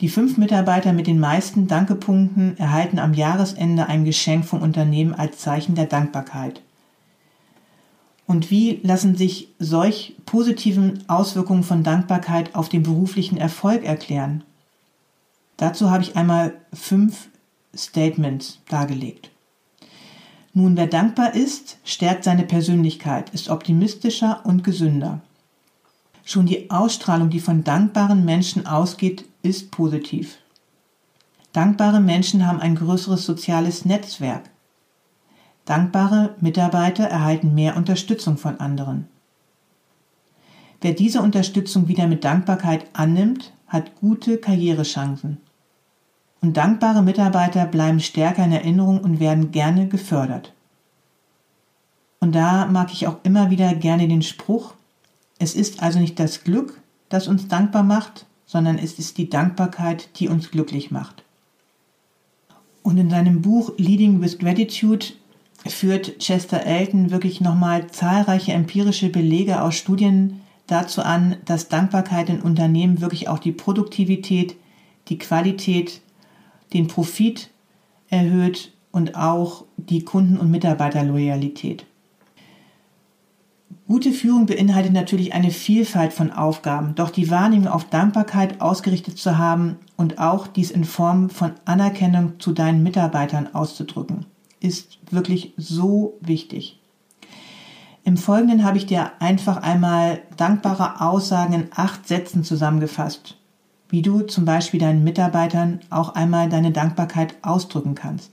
Die 0.00 0.08
fünf 0.08 0.38
Mitarbeiter 0.38 0.94
mit 0.94 1.06
den 1.06 1.20
meisten 1.20 1.68
Dankepunkten 1.68 2.56
erhalten 2.56 2.98
am 2.98 3.12
Jahresende 3.12 3.86
ein 3.86 4.06
Geschenk 4.06 4.46
vom 4.46 4.62
Unternehmen 4.62 5.14
als 5.14 5.38
Zeichen 5.38 5.74
der 5.74 5.84
Dankbarkeit. 5.84 6.62
Und 8.30 8.48
wie 8.48 8.78
lassen 8.84 9.16
sich 9.16 9.48
solch 9.58 10.14
positiven 10.24 11.02
Auswirkungen 11.08 11.64
von 11.64 11.82
Dankbarkeit 11.82 12.54
auf 12.54 12.68
den 12.68 12.84
beruflichen 12.84 13.36
Erfolg 13.36 13.82
erklären? 13.82 14.44
Dazu 15.56 15.90
habe 15.90 16.04
ich 16.04 16.14
einmal 16.14 16.54
fünf 16.72 17.28
Statements 17.74 18.60
dargelegt. 18.68 19.32
Nun, 20.54 20.76
wer 20.76 20.86
dankbar 20.86 21.34
ist, 21.34 21.78
stärkt 21.82 22.22
seine 22.22 22.44
Persönlichkeit, 22.44 23.30
ist 23.30 23.48
optimistischer 23.48 24.42
und 24.46 24.62
gesünder. 24.62 25.22
Schon 26.24 26.46
die 26.46 26.70
Ausstrahlung, 26.70 27.30
die 27.30 27.40
von 27.40 27.64
dankbaren 27.64 28.24
Menschen 28.24 28.64
ausgeht, 28.64 29.24
ist 29.42 29.72
positiv. 29.72 30.38
Dankbare 31.52 31.98
Menschen 31.98 32.46
haben 32.46 32.60
ein 32.60 32.76
größeres 32.76 33.26
soziales 33.26 33.84
Netzwerk. 33.84 34.50
Dankbare 35.70 36.34
Mitarbeiter 36.40 37.04
erhalten 37.04 37.54
mehr 37.54 37.76
Unterstützung 37.76 38.36
von 38.36 38.58
anderen. 38.58 39.06
Wer 40.80 40.94
diese 40.94 41.22
Unterstützung 41.22 41.86
wieder 41.86 42.08
mit 42.08 42.24
Dankbarkeit 42.24 42.86
annimmt, 42.92 43.52
hat 43.68 43.94
gute 44.00 44.38
Karrierechancen. 44.38 45.38
Und 46.40 46.56
dankbare 46.56 47.04
Mitarbeiter 47.04 47.66
bleiben 47.66 48.00
stärker 48.00 48.44
in 48.46 48.50
Erinnerung 48.50 49.00
und 49.00 49.20
werden 49.20 49.52
gerne 49.52 49.86
gefördert. 49.86 50.52
Und 52.18 52.34
da 52.34 52.66
mag 52.66 52.92
ich 52.92 53.06
auch 53.06 53.18
immer 53.22 53.50
wieder 53.50 53.72
gerne 53.76 54.08
den 54.08 54.22
Spruch, 54.22 54.74
es 55.38 55.54
ist 55.54 55.84
also 55.84 56.00
nicht 56.00 56.18
das 56.18 56.42
Glück, 56.42 56.80
das 57.10 57.28
uns 57.28 57.46
dankbar 57.46 57.84
macht, 57.84 58.26
sondern 58.44 58.76
es 58.76 58.98
ist 58.98 59.18
die 59.18 59.30
Dankbarkeit, 59.30 60.18
die 60.18 60.26
uns 60.26 60.50
glücklich 60.50 60.90
macht. 60.90 61.22
Und 62.82 62.98
in 62.98 63.08
seinem 63.08 63.40
Buch 63.40 63.70
Leading 63.76 64.20
with 64.20 64.40
Gratitude 64.40 65.06
führt 65.66 66.18
Chester 66.18 66.64
Elton 66.64 67.10
wirklich 67.10 67.40
nochmal 67.40 67.88
zahlreiche 67.88 68.52
empirische 68.52 69.10
Belege 69.10 69.62
aus 69.62 69.74
Studien 69.74 70.40
dazu 70.66 71.02
an, 71.02 71.36
dass 71.44 71.68
Dankbarkeit 71.68 72.28
in 72.28 72.40
Unternehmen 72.40 73.00
wirklich 73.00 73.28
auch 73.28 73.38
die 73.38 73.52
Produktivität, 73.52 74.56
die 75.08 75.18
Qualität, 75.18 76.00
den 76.72 76.86
Profit 76.86 77.50
erhöht 78.08 78.72
und 78.92 79.16
auch 79.16 79.64
die 79.76 80.04
Kunden- 80.04 80.38
und 80.38 80.50
Mitarbeiterloyalität. 80.50 81.86
Gute 83.86 84.12
Führung 84.12 84.46
beinhaltet 84.46 84.92
natürlich 84.92 85.34
eine 85.34 85.50
Vielfalt 85.50 86.12
von 86.12 86.30
Aufgaben, 86.30 86.94
doch 86.94 87.10
die 87.10 87.28
Wahrnehmung 87.28 87.66
auf 87.66 87.90
Dankbarkeit 87.90 88.60
ausgerichtet 88.60 89.18
zu 89.18 89.36
haben 89.36 89.78
und 89.96 90.20
auch 90.20 90.46
dies 90.46 90.70
in 90.70 90.84
Form 90.84 91.28
von 91.28 91.54
Anerkennung 91.64 92.38
zu 92.38 92.52
deinen 92.52 92.84
Mitarbeitern 92.84 93.52
auszudrücken, 93.52 94.26
ist 94.60 94.98
wirklich 95.10 95.54
so 95.56 96.18
wichtig. 96.20 96.78
Im 98.04 98.16
Folgenden 98.16 98.64
habe 98.64 98.78
ich 98.78 98.86
dir 98.86 99.12
einfach 99.20 99.58
einmal 99.58 100.22
dankbare 100.36 101.00
Aussagen 101.00 101.52
in 101.52 101.68
acht 101.74 102.08
Sätzen 102.08 102.44
zusammengefasst, 102.44 103.36
wie 103.88 104.02
du 104.02 104.22
zum 104.22 104.44
Beispiel 104.44 104.80
deinen 104.80 105.04
Mitarbeitern 105.04 105.80
auch 105.90 106.14
einmal 106.14 106.48
deine 106.48 106.72
Dankbarkeit 106.72 107.34
ausdrücken 107.42 107.94
kannst. 107.94 108.32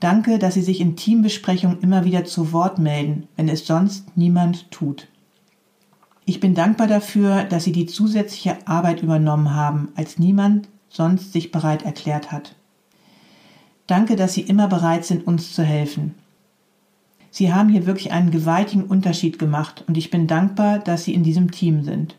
Danke, 0.00 0.38
dass 0.38 0.54
Sie 0.54 0.62
sich 0.62 0.80
in 0.80 0.96
Teambesprechungen 0.96 1.80
immer 1.80 2.04
wieder 2.04 2.24
zu 2.24 2.52
Wort 2.52 2.78
melden, 2.78 3.28
wenn 3.36 3.48
es 3.48 3.66
sonst 3.66 4.16
niemand 4.16 4.70
tut. 4.70 5.08
Ich 6.24 6.40
bin 6.40 6.54
dankbar 6.54 6.86
dafür, 6.86 7.44
dass 7.44 7.64
Sie 7.64 7.72
die 7.72 7.86
zusätzliche 7.86 8.66
Arbeit 8.66 9.02
übernommen 9.02 9.54
haben, 9.54 9.92
als 9.94 10.18
niemand 10.18 10.68
sonst 10.88 11.32
sich 11.32 11.52
bereit 11.52 11.84
erklärt 11.84 12.32
hat. 12.32 12.56
Danke, 13.92 14.16
dass 14.16 14.32
Sie 14.32 14.40
immer 14.40 14.68
bereit 14.68 15.04
sind, 15.04 15.26
uns 15.26 15.52
zu 15.52 15.62
helfen. 15.62 16.14
Sie 17.30 17.52
haben 17.52 17.68
hier 17.68 17.84
wirklich 17.84 18.10
einen 18.10 18.30
gewaltigen 18.30 18.84
Unterschied 18.84 19.38
gemacht 19.38 19.84
und 19.86 19.98
ich 19.98 20.08
bin 20.08 20.26
dankbar, 20.26 20.78
dass 20.78 21.04
Sie 21.04 21.12
in 21.12 21.24
diesem 21.24 21.50
Team 21.50 21.84
sind. 21.84 22.16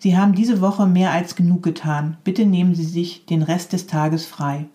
Sie 0.00 0.16
haben 0.16 0.34
diese 0.34 0.60
Woche 0.60 0.88
mehr 0.88 1.12
als 1.12 1.36
genug 1.36 1.62
getan. 1.62 2.16
Bitte 2.24 2.46
nehmen 2.46 2.74
Sie 2.74 2.82
sich 2.84 3.26
den 3.26 3.42
Rest 3.42 3.72
des 3.72 3.86
Tages 3.86 4.26
frei. 4.26 4.66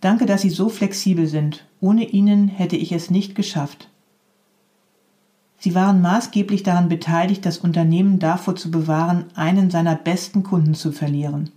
Danke, 0.00 0.24
dass 0.24 0.40
Sie 0.40 0.48
so 0.48 0.70
flexibel 0.70 1.26
sind. 1.26 1.66
Ohne 1.78 2.06
Ihnen 2.06 2.48
hätte 2.48 2.76
ich 2.76 2.92
es 2.92 3.10
nicht 3.10 3.34
geschafft. 3.34 3.90
Sie 5.58 5.74
waren 5.74 6.00
maßgeblich 6.00 6.62
daran 6.62 6.88
beteiligt, 6.88 7.44
das 7.44 7.58
Unternehmen 7.58 8.18
davor 8.18 8.56
zu 8.56 8.70
bewahren, 8.70 9.26
einen 9.34 9.68
seiner 9.68 9.96
besten 9.96 10.44
Kunden 10.44 10.72
zu 10.72 10.92
verlieren. 10.92 11.50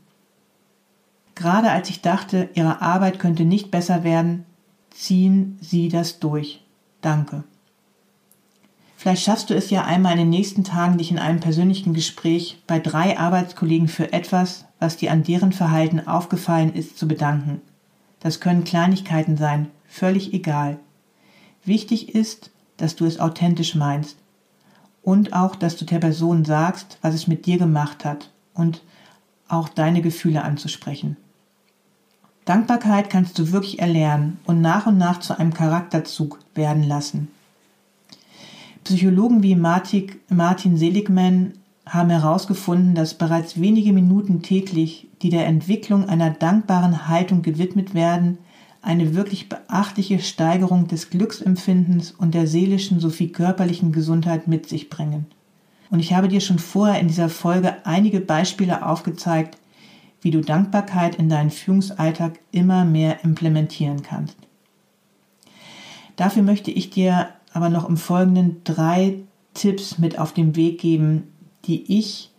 Gerade 1.42 1.72
als 1.72 1.90
ich 1.90 2.02
dachte, 2.02 2.50
Ihre 2.54 2.84
Arbeit 2.84 3.18
könnte 3.18 3.46
nicht 3.46 3.72
besser 3.72 4.04
werden, 4.04 4.46
ziehen 4.92 5.58
Sie 5.60 5.90
das 5.90 6.20
durch. 6.20 6.64
Danke. 7.02 7.44
Vielleicht 8.96 9.24
schaffst 9.24 9.50
du 9.50 9.56
es 9.56 9.72
ja 9.72 9.84
einmal 9.84 10.12
in 10.12 10.20
den 10.20 10.30
nächsten 10.30 10.64
Tagen, 10.64 11.00
dich 11.00 11.10
in 11.10 11.18
einem 11.18 11.40
persönlichen 11.40 11.96
Gespräch 11.96 12.62
bei 12.68 12.78
drei 12.78 13.18
Arbeitskollegen 13.18 13.88
für 13.88 14.14
etwas, 14.14 14.66
was 14.78 14.98
dir 14.98 15.12
an 15.12 15.24
deren 15.24 15.52
Verhalten 15.52 16.08
aufgefallen 16.08 16.76
ist, 16.76 17.00
zu 17.00 17.08
bedanken. 17.08 17.62
Das 18.20 18.40
können 18.40 18.64
Kleinigkeiten 18.64 19.36
sein, 19.36 19.72
völlig 19.88 20.36
egal. 20.36 20.78
Wichtig 21.66 22.14
ist, 22.14 22.52
dass 22.78 22.96
du 22.96 23.06
es 23.06 23.20
authentisch 23.20 23.74
meinst 23.74 24.18
und 25.02 25.34
auch, 25.34 25.56
dass 25.56 25.76
du 25.76 25.86
der 25.86 25.98
Person 25.98 26.46
sagst, 26.46 27.00
was 27.02 27.16
es 27.16 27.26
mit 27.26 27.48
dir 27.48 27.58
gemacht 27.58 28.06
hat 28.06 28.30
und 28.54 28.84
auch 29.48 29.70
deine 29.70 30.04
Gefühle 30.04 30.44
anzusprechen. 30.44 31.18
Dankbarkeit 32.46 33.10
kannst 33.10 33.38
du 33.38 33.52
wirklich 33.52 33.80
erlernen 33.80 34.40
und 34.46 34.62
nach 34.62 34.88
und 34.88 34.98
nach 34.98 35.20
zu 35.20 35.38
einem 35.38 35.54
Charakterzug 35.54 36.40
werden 36.56 36.84
lassen. 36.84 37.28
Psychologen 38.84 39.44
wie 39.44 39.56
Martin 39.56 40.78
Seligman 40.78 41.54
haben 41.86 42.10
herausgefunden, 42.10 42.96
dass 42.96 43.14
bereits 43.14 43.60
wenige 43.60 43.94
Minuten 43.94 44.42
täglich, 44.42 45.08
die 45.22 45.30
der 45.30 45.46
Entwicklung 45.46 46.10
einer 46.10 46.32
dankbaren 46.32 47.08
Haltung 47.08 47.44
gewidmet 47.44 47.94
werden, 47.94 48.40
eine 48.82 49.14
wirklich 49.14 49.48
beachtliche 49.48 50.20
Steigerung 50.20 50.88
des 50.88 51.12
Glücksempfindens 51.12 52.12
und 52.12 52.34
der 52.34 52.48
seelischen 52.48 53.00
sowie 53.00 53.28
körperlichen 53.28 53.92
Gesundheit 53.92 54.48
mit 54.48 54.68
sich 54.68 54.90
bringen. 54.90 55.28
Und 55.92 56.00
ich 56.00 56.14
habe 56.14 56.28
dir 56.28 56.42
schon 56.42 56.58
vorher 56.58 57.00
in 57.00 57.08
dieser 57.08 57.30
Folge 57.30 57.76
einige 57.86 58.22
Beispiele 58.22 58.86
aufgezeigt, 58.86 59.58
wie 60.22 60.32
du 60.32 60.42
Dankbarkeit 60.42 61.16
in 61.16 61.30
deinen 61.30 61.50
Führungsalltag 61.50 62.40
immer 62.52 62.86
mehr 62.86 63.24
implementieren 63.24 64.04
kannst. 64.04 64.38
Dafür 66.16 66.44
möchte 66.44 66.72
ich 66.72 66.90
dir 66.90 67.30
aber 67.54 67.70
noch 67.70 67.90
im 67.90 67.98
Folgenden 67.98 68.62
drei 68.64 69.18
Tipps 69.54 69.98
mit 69.98 70.18
auf 70.20 70.34
den 70.34 70.56
Weg 70.56 70.80
geben, 70.80 71.34
die 71.66 71.98
ich 71.98 72.32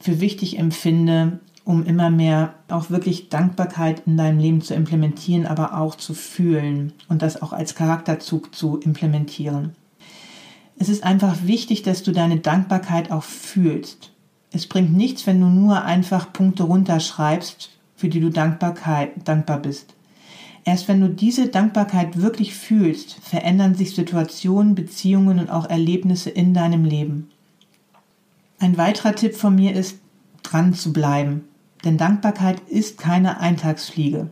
für 0.00 0.20
wichtig 0.20 0.58
empfinde, 0.58 1.40
um 1.64 1.84
immer 1.84 2.10
mehr 2.10 2.54
auch 2.68 2.90
wirklich 2.90 3.28
Dankbarkeit 3.28 4.02
in 4.06 4.16
deinem 4.16 4.38
Leben 4.38 4.62
zu 4.62 4.74
implementieren, 4.74 5.46
aber 5.46 5.78
auch 5.78 5.94
zu 5.94 6.14
fühlen 6.14 6.92
und 7.08 7.22
das 7.22 7.40
auch 7.40 7.52
als 7.52 7.74
Charakterzug 7.74 8.54
zu 8.54 8.78
implementieren. 8.78 9.76
Es 10.78 10.88
ist 10.88 11.04
einfach 11.04 11.36
wichtig, 11.44 11.82
dass 11.82 12.02
du 12.02 12.10
deine 12.10 12.38
Dankbarkeit 12.38 13.12
auch 13.12 13.22
fühlst. 13.22 14.11
Es 14.52 14.66
bringt 14.66 14.94
nichts, 14.94 15.26
wenn 15.26 15.40
du 15.40 15.46
nur 15.46 15.82
einfach 15.84 16.32
Punkte 16.32 16.64
runterschreibst, 16.64 17.70
für 17.96 18.08
die 18.08 18.20
du 18.20 18.30
Dankbarkeit, 18.30 19.26
dankbar 19.26 19.58
bist. 19.58 19.94
Erst 20.64 20.88
wenn 20.88 21.00
du 21.00 21.08
diese 21.08 21.48
Dankbarkeit 21.48 22.20
wirklich 22.20 22.54
fühlst, 22.54 23.14
verändern 23.22 23.74
sich 23.74 23.94
Situationen, 23.94 24.74
Beziehungen 24.74 25.38
und 25.40 25.50
auch 25.50 25.68
Erlebnisse 25.68 26.30
in 26.30 26.54
deinem 26.54 26.84
Leben. 26.84 27.30
Ein 28.60 28.76
weiterer 28.76 29.14
Tipp 29.14 29.34
von 29.34 29.54
mir 29.54 29.74
ist, 29.74 29.98
dran 30.42 30.74
zu 30.74 30.92
bleiben, 30.92 31.44
denn 31.84 31.96
Dankbarkeit 31.96 32.60
ist 32.68 32.98
keine 32.98 33.40
Eintagsfliege. 33.40 34.30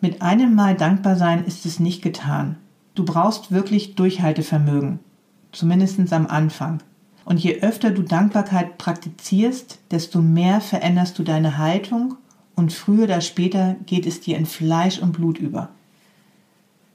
Mit 0.00 0.22
einem 0.22 0.54
Mal 0.54 0.76
dankbar 0.76 1.16
sein 1.16 1.44
ist 1.44 1.66
es 1.66 1.78
nicht 1.78 2.02
getan. 2.02 2.56
Du 2.94 3.04
brauchst 3.04 3.52
wirklich 3.52 3.94
Durchhaltevermögen, 3.94 4.98
zumindest 5.52 6.12
am 6.12 6.26
Anfang. 6.26 6.82
Und 7.24 7.38
je 7.38 7.60
öfter 7.60 7.90
du 7.90 8.02
Dankbarkeit 8.02 8.78
praktizierst, 8.78 9.78
desto 9.90 10.20
mehr 10.20 10.60
veränderst 10.60 11.18
du 11.18 11.22
deine 11.22 11.58
Haltung 11.58 12.16
und 12.54 12.72
früher 12.72 13.04
oder 13.04 13.20
später 13.20 13.76
geht 13.86 14.06
es 14.06 14.20
dir 14.20 14.36
in 14.36 14.46
Fleisch 14.46 14.98
und 14.98 15.12
Blut 15.12 15.38
über. 15.38 15.70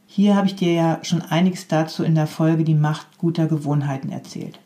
Hier 0.05 0.35
habe 0.35 0.47
ich 0.47 0.55
dir 0.55 0.73
ja 0.73 0.99
schon 1.03 1.21
einiges 1.21 1.67
dazu 1.67 2.03
in 2.03 2.15
der 2.15 2.27
Folge 2.27 2.63
Die 2.63 2.75
Macht 2.75 3.17
guter 3.17 3.47
Gewohnheiten 3.47 4.09
erzählt. 4.09 4.59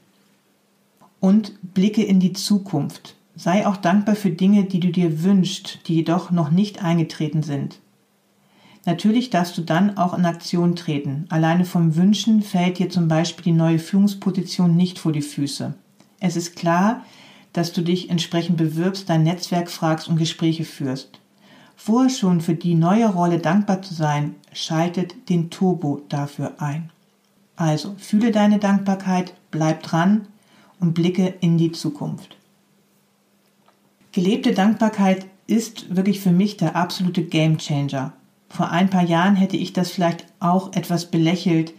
Und 1.20 1.54
blicke 1.74 2.04
in 2.04 2.20
die 2.20 2.34
Zukunft. 2.34 3.16
Sei 3.36 3.68
auch 3.68 3.78
dankbar 3.78 4.16
für 4.16 4.32
Dinge, 4.32 4.66
die 4.66 4.80
du 4.80 4.92
dir 4.92 5.24
wünschst, 5.24 5.88
die 5.88 5.96
jedoch 5.96 6.32
noch 6.32 6.52
nicht 6.52 6.84
eingetreten 6.84 7.44
sind. 7.44 7.80
Natürlich 8.86 9.30
darfst 9.30 9.58
du 9.58 9.62
dann 9.62 9.98
auch 9.98 10.18
in 10.18 10.26
Aktion 10.26 10.76
treten. 10.76 11.26
Alleine 11.30 11.66
vom 11.66 11.96
Wünschen 11.96 12.42
fällt 12.42 12.80
dir 12.80 12.90
zum 12.90 13.08
Beispiel 13.08 13.44
die 13.44 13.52
neue 13.52 13.80
Führungsposition 13.80 14.76
nicht 14.76 14.98
vor 14.98 15.12
die 15.12 15.22
Füße. 15.22 15.76
Es 16.20 16.36
ist 16.36 16.56
klar, 16.56 17.04
dass 17.54 17.74
du 17.74 17.82
dich 17.82 18.10
entsprechend 18.10 18.58
bewirbst, 18.58 19.10
dein 19.10 19.24
Netzwerk 19.24 19.70
fragst 19.70 20.08
und 20.08 20.18
Gespräche 20.18 20.66
führst. 20.66 21.20
Vorher 21.76 22.10
schon 22.10 22.42
für 22.42 22.54
die 22.56 22.76
neue 22.76 23.08
Rolle 23.08 23.40
dankbar 23.40 23.82
zu 23.82 23.94
sein, 23.94 24.36
schaltet 24.54 25.30
den 25.30 25.50
Turbo 25.50 26.02
dafür 26.10 26.54
ein. 26.60 26.92
Also 27.56 27.96
fühle 27.98 28.32
deine 28.32 28.60
Dankbarkeit, 28.60 29.34
bleib 29.52 29.84
dran 29.84 30.28
und 30.80 30.94
blicke 30.94 31.36
in 31.42 31.58
die 31.58 31.72
Zukunft. 31.72 32.38
Gelebte 34.12 34.54
Dankbarkeit 34.54 35.26
ist 35.48 35.96
wirklich 35.96 36.20
für 36.20 36.32
mich 36.32 36.58
der 36.58 36.76
absolute 36.76 37.24
Gamechanger. 37.24 38.14
Vor 38.52 38.70
ein 38.70 38.90
paar 38.90 39.04
Jahren 39.04 39.38
hätte 39.38 39.56
ich 39.56 39.72
das 39.72 39.92
vielleicht 39.92 40.26
auch 40.42 40.74
etwas 40.74 41.06
belächelt, 41.06 41.74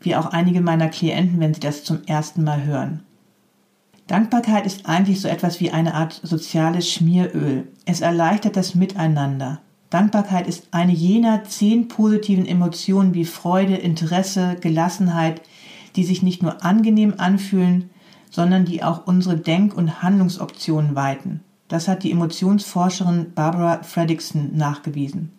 wie 0.00 0.14
auch 0.14 0.26
einige 0.26 0.60
meiner 0.60 0.88
Klienten, 0.88 1.40
wenn 1.40 1.54
sie 1.54 1.60
das 1.60 1.82
zum 1.82 2.04
ersten 2.06 2.44
Mal 2.44 2.62
hören. 2.62 3.02
Dankbarkeit 4.06 4.64
ist 4.64 4.86
eigentlich 4.86 5.20
so 5.20 5.26
etwas 5.26 5.58
wie 5.58 5.72
eine 5.72 5.94
Art 5.94 6.20
soziales 6.22 6.88
Schmieröl. 6.88 7.66
Es 7.84 8.00
erleichtert 8.00 8.56
das 8.56 8.76
Miteinander. 8.76 9.60
Dankbarkeit 9.90 10.46
ist 10.46 10.68
eine 10.70 10.92
jener 10.92 11.42
zehn 11.44 11.88
positiven 11.88 12.46
Emotionen 12.46 13.12
wie 13.14 13.24
Freude, 13.24 13.74
Interesse, 13.74 14.56
Gelassenheit, 14.60 15.42
die 15.96 16.04
sich 16.04 16.22
nicht 16.22 16.44
nur 16.44 16.64
angenehm 16.64 17.14
anfühlen, 17.16 17.90
sondern 18.30 18.64
die 18.64 18.84
auch 18.84 19.06
unsere 19.06 19.36
Denk- 19.36 19.76
und 19.76 20.00
Handlungsoptionen 20.02 20.94
weiten. 20.94 21.40
Das 21.66 21.88
hat 21.88 22.04
die 22.04 22.12
Emotionsforscherin 22.12 23.32
Barbara 23.34 23.82
Fredrickson 23.82 24.56
nachgewiesen. 24.56 25.32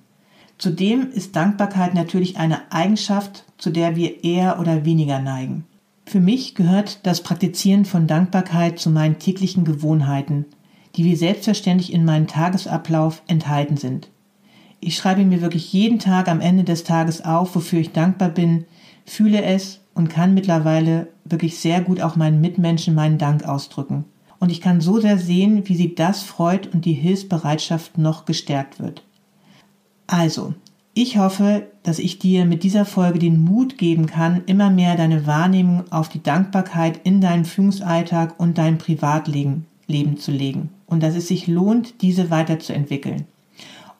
Zudem 0.57 1.11
ist 1.11 1.35
Dankbarkeit 1.35 1.93
natürlich 1.93 2.37
eine 2.37 2.71
Eigenschaft, 2.71 3.43
zu 3.57 3.71
der 3.71 3.95
wir 3.95 4.23
eher 4.23 4.59
oder 4.59 4.85
weniger 4.85 5.19
neigen. 5.19 5.65
Für 6.05 6.19
mich 6.19 6.55
gehört 6.55 7.05
das 7.05 7.21
Praktizieren 7.21 7.83
von 7.83 8.07
Dankbarkeit 8.07 8.79
zu 8.79 8.89
meinen 8.89 9.19
täglichen 9.19 9.65
Gewohnheiten, 9.65 10.45
die 10.95 11.03
wie 11.03 11.15
selbstverständlich 11.15 11.91
in 11.91 12.05
meinem 12.05 12.27
Tagesablauf 12.27 13.21
enthalten 13.27 13.75
sind. 13.75 14.09
Ich 14.79 14.95
schreibe 14.95 15.25
mir 15.25 15.41
wirklich 15.41 15.73
jeden 15.73 15.99
Tag 15.99 16.27
am 16.27 16.41
Ende 16.41 16.63
des 16.63 16.83
Tages 16.83 17.25
auf, 17.25 17.55
wofür 17.55 17.79
ich 17.79 17.91
dankbar 17.91 18.29
bin, 18.29 18.65
fühle 19.05 19.43
es 19.43 19.81
und 19.93 20.09
kann 20.09 20.33
mittlerweile 20.33 21.07
wirklich 21.25 21.57
sehr 21.57 21.81
gut 21.81 22.01
auch 22.01 22.15
meinen 22.15 22.39
Mitmenschen 22.39 22.93
meinen 22.93 23.17
Dank 23.17 23.43
ausdrücken. 23.43 24.05
Und 24.39 24.51
ich 24.51 24.61
kann 24.61 24.81
so 24.81 24.99
sehr 24.99 25.17
sehen, 25.17 25.67
wie 25.67 25.75
sie 25.75 25.95
das 25.95 26.21
freut 26.21 26.71
und 26.73 26.85
die 26.85 26.93
Hilfsbereitschaft 26.93 27.97
noch 27.97 28.25
gestärkt 28.25 28.79
wird. 28.79 29.03
Also, 30.07 30.53
ich 30.93 31.17
hoffe, 31.17 31.67
dass 31.83 31.99
ich 31.99 32.19
dir 32.19 32.45
mit 32.45 32.63
dieser 32.63 32.85
Folge 32.85 33.19
den 33.19 33.43
Mut 33.43 33.77
geben 33.77 34.05
kann, 34.05 34.43
immer 34.45 34.69
mehr 34.69 34.95
deine 34.95 35.27
Wahrnehmung 35.27 35.83
auf 35.91 36.09
die 36.09 36.23
Dankbarkeit 36.23 37.01
in 37.03 37.19
deinen 37.21 37.45
Führungsalltag 37.45 38.39
und 38.39 38.57
dein 38.57 38.77
Privatleben 38.77 39.65
Leben 39.87 40.17
zu 40.17 40.31
legen 40.31 40.69
und 40.87 41.03
dass 41.03 41.15
es 41.15 41.27
sich 41.27 41.47
lohnt, 41.47 42.01
diese 42.01 42.29
weiterzuentwickeln. 42.29 43.25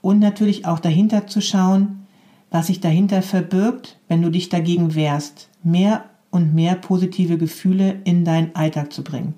Und 0.02 0.20
natürlich 0.20 0.66
auch 0.66 0.80
dahinter 0.80 1.28
zu 1.28 1.42
schauen, 1.42 2.06
was 2.52 2.68
sich 2.68 2.80
dahinter 2.80 3.22
verbirgt, 3.22 3.98
wenn 4.08 4.22
du 4.22 4.30
dich 4.30 4.50
dagegen 4.50 4.96
wehrst, 4.96 5.50
mehr 5.64 6.06
und 6.32 6.54
mehr 6.54 6.76
positive 6.76 7.38
Gefühle 7.38 8.00
in 8.04 8.24
deinen 8.24 8.56
Alltag 8.56 8.94
zu 8.94 9.04
bringen. 9.04 9.34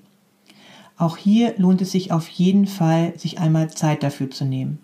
Auch 0.97 1.17
hier 1.17 1.53
lohnt 1.57 1.81
es 1.81 1.91
sich 1.91 2.11
auf 2.11 2.27
jeden 2.27 2.65
Fall, 2.65 3.13
sich 3.17 3.39
einmal 3.39 3.69
Zeit 3.69 4.03
dafür 4.03 4.29
zu 4.29 4.45
nehmen. 4.45 4.79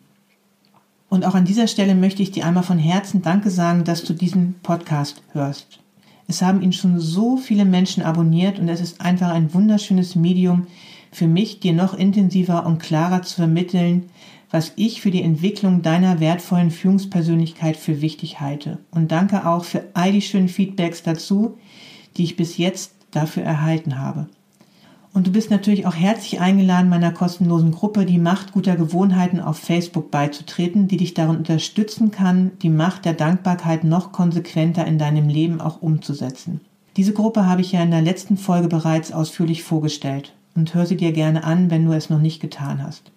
Und 1.14 1.26
auch 1.26 1.36
an 1.36 1.46
dieser 1.46 1.68
Stelle 1.68 1.94
möchte 1.94 2.24
ich 2.24 2.32
dir 2.32 2.44
einmal 2.44 2.64
von 2.64 2.80
Herzen 2.80 3.22
Danke 3.22 3.52
sagen, 3.52 3.84
dass 3.84 4.04
du 4.04 4.16
diesen 4.16 4.56
Podcast 4.64 5.22
hörst. 5.32 5.80
Es 6.28 6.42
haben 6.42 6.64
ihn 6.64 6.74
schon 6.74 7.00
so 7.00 7.38
viele 7.38 7.66
Menschen 7.66 8.02
abonniert 8.02 8.58
und 8.58 8.68
es 8.68 8.82
ist 8.82 9.00
einfach 9.00 9.30
ein 9.30 9.54
wunderschönes 9.54 10.16
Medium 10.16 10.66
für 11.12 11.28
mich, 11.28 11.60
dir 11.60 11.74
noch 11.74 11.94
intensiver 11.94 12.66
und 12.66 12.80
klarer 12.80 13.22
zu 13.22 13.36
vermitteln, 13.36 14.10
was 14.50 14.72
ich 14.76 15.04
für 15.04 15.12
die 15.12 15.22
Entwicklung 15.22 15.84
deiner 15.84 16.20
wertvollen 16.20 16.72
Führungspersönlichkeit 16.72 17.78
für 17.78 18.02
wichtig 18.02 18.40
halte. 18.40 18.80
Und 18.90 19.12
danke 19.12 19.46
auch 19.46 19.66
für 19.66 19.84
all 19.94 20.14
die 20.14 20.22
schönen 20.24 20.50
Feedbacks 20.50 21.04
dazu, 21.04 21.60
die 22.18 22.24
ich 22.24 22.38
bis 22.38 22.58
jetzt 22.58 22.96
dafür 23.12 23.44
erhalten 23.44 24.00
habe. 24.00 24.30
Und 25.14 25.28
du 25.28 25.32
bist 25.32 25.52
natürlich 25.52 25.86
auch 25.86 25.94
herzlich 25.94 26.42
eingeladen, 26.42 26.90
meiner 26.90 27.12
kostenlosen 27.12 27.72
Gruppe 27.72 28.06
Die 28.06 28.18
Macht 28.18 28.52
guter 28.52 28.76
Gewohnheiten 28.76 29.40
auf 29.40 29.60
Facebook 29.60 30.10
beizutreten, 30.10 30.88
die 30.88 30.98
dich 30.98 31.14
darin 31.14 31.38
unterstützen 31.38 32.10
kann, 32.10 32.52
die 32.64 32.70
Macht 32.70 33.06
der 33.06 33.14
Dankbarkeit 33.14 33.84
noch 33.84 34.12
konsequenter 34.12 34.86
in 34.88 34.98
deinem 34.98 35.30
Leben 35.30 35.62
auch 35.62 35.84
umzusetzen. 35.84 36.62
Diese 36.98 37.14
Gruppe 37.14 37.46
habe 37.46 37.62
ich 37.62 37.72
ja 37.72 37.84
in 37.84 37.92
der 37.92 38.02
letzten 38.02 38.38
Folge 38.38 38.68
bereits 38.68 39.12
ausführlich 39.12 39.62
vorgestellt 39.62 40.34
und 40.56 40.74
hör 40.74 40.88
sie 40.88 40.98
dir 40.98 41.12
gerne 41.12 41.44
an, 41.44 41.70
wenn 41.70 41.86
du 41.86 41.94
es 41.94 42.10
noch 42.10 42.20
nicht 42.20 42.40
getan 42.40 42.82
hast. 42.84 43.12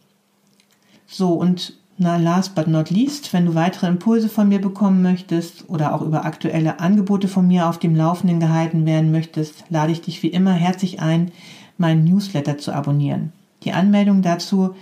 So, 1.06 1.32
und 1.32 1.78
na, 1.98 2.16
last 2.16 2.54
but 2.54 2.66
not 2.66 2.90
least, 2.90 3.32
wenn 3.32 3.46
du 3.46 3.54
weitere 3.54 3.87
Impulse 3.87 4.28
von 4.28 4.48
mir 4.48 4.61
bekommen 4.61 5.02
möchtest 5.02 5.68
oder 5.68 5.94
auch 5.94 6.02
über 6.02 6.26
aktuelle 6.26 6.78
Angebote 6.78 7.26
von 7.26 7.46
mir 7.46 7.68
auf 7.68 7.78
dem 7.78 7.96
Laufenden 7.96 8.38
gehalten 8.38 8.85
werden 8.85 9.12
möchtest, 9.12 9.64
lade 9.70 9.92
ich 9.92 10.02
dich 10.02 10.22
wie 10.22 10.28
immer 10.28 10.52
herzlich 10.52 11.00
ein, 11.00 11.30
meinen 11.78 12.04
Newsletter 12.04 12.59
zu 12.59 12.72
abonnieren. 12.72 13.32
Die 13.62 13.72
Anmeldung 13.72 14.20
dazu 14.20 14.74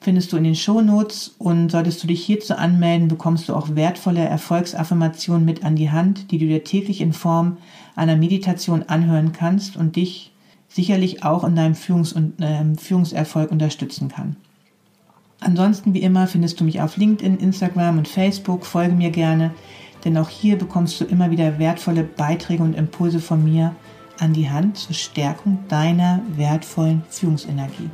findest 0.00 0.32
du 0.32 0.36
in 0.36 0.44
den 0.44 0.54
Show 0.54 0.82
Notes 0.82 1.34
und 1.38 1.70
solltest 1.70 2.02
du 2.02 2.06
dich 2.06 2.24
hierzu 2.24 2.54
anmelden, 2.56 3.08
bekommst 3.08 3.48
du 3.48 3.54
auch 3.54 3.74
wertvolle 3.74 4.20
Erfolgsaffirmationen 4.20 5.44
mit 5.44 5.64
an 5.64 5.76
die 5.76 5.90
Hand, 5.90 6.30
die 6.30 6.38
du 6.38 6.46
dir 6.46 6.64
täglich 6.64 7.00
in 7.00 7.12
Form 7.14 7.56
einer 7.96 8.16
Meditation 8.16 8.84
anhören 8.84 9.32
kannst 9.32 9.76
und 9.76 9.96
dich 9.96 10.32
sicherlich 10.68 11.24
auch 11.24 11.44
in 11.44 11.56
deinem 11.56 11.74
Führungs 11.74 12.12
und, 12.12 12.40
äh, 12.40 12.64
Führungserfolg 12.76 13.50
unterstützen 13.50 14.08
kann. 14.08 14.36
Ansonsten 15.40 15.94
wie 15.94 16.02
immer 16.02 16.26
findest 16.26 16.60
du 16.60 16.64
mich 16.64 16.80
auf 16.80 16.96
LinkedIn, 16.96 17.38
Instagram 17.38 17.98
und 17.98 18.08
Facebook, 18.08 18.66
folge 18.66 18.94
mir 18.94 19.10
gerne, 19.10 19.52
denn 20.04 20.16
auch 20.18 20.28
hier 20.28 20.56
bekommst 20.56 21.00
du 21.00 21.04
immer 21.04 21.30
wieder 21.30 21.58
wertvolle 21.58 22.04
Beiträge 22.04 22.62
und 22.62 22.74
Impulse 22.74 23.20
von 23.20 23.42
mir 23.42 23.74
an 24.18 24.34
die 24.34 24.50
Hand 24.50 24.76
zur 24.76 24.94
Stärkung 24.94 25.58
deiner 25.68 26.20
wertvollen 26.36 27.02
Führungsenergie. 27.08 27.90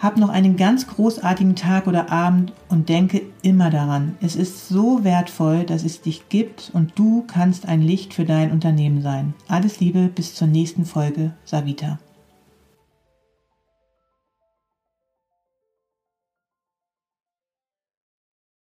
Hab 0.00 0.16
noch 0.16 0.30
einen 0.30 0.56
ganz 0.56 0.88
großartigen 0.88 1.54
Tag 1.54 1.86
oder 1.86 2.10
Abend 2.10 2.52
und 2.68 2.88
denke 2.88 3.22
immer 3.42 3.70
daran, 3.70 4.16
es 4.20 4.34
ist 4.34 4.68
so 4.68 5.04
wertvoll, 5.04 5.62
dass 5.62 5.84
es 5.84 6.00
dich 6.00 6.28
gibt 6.28 6.72
und 6.74 6.98
du 6.98 7.22
kannst 7.28 7.68
ein 7.68 7.80
Licht 7.80 8.12
für 8.12 8.24
dein 8.24 8.50
Unternehmen 8.50 9.02
sein. 9.02 9.34
Alles 9.46 9.78
Liebe, 9.78 10.08
bis 10.12 10.34
zur 10.34 10.48
nächsten 10.48 10.84
Folge, 10.84 11.34
Savita. 11.44 12.00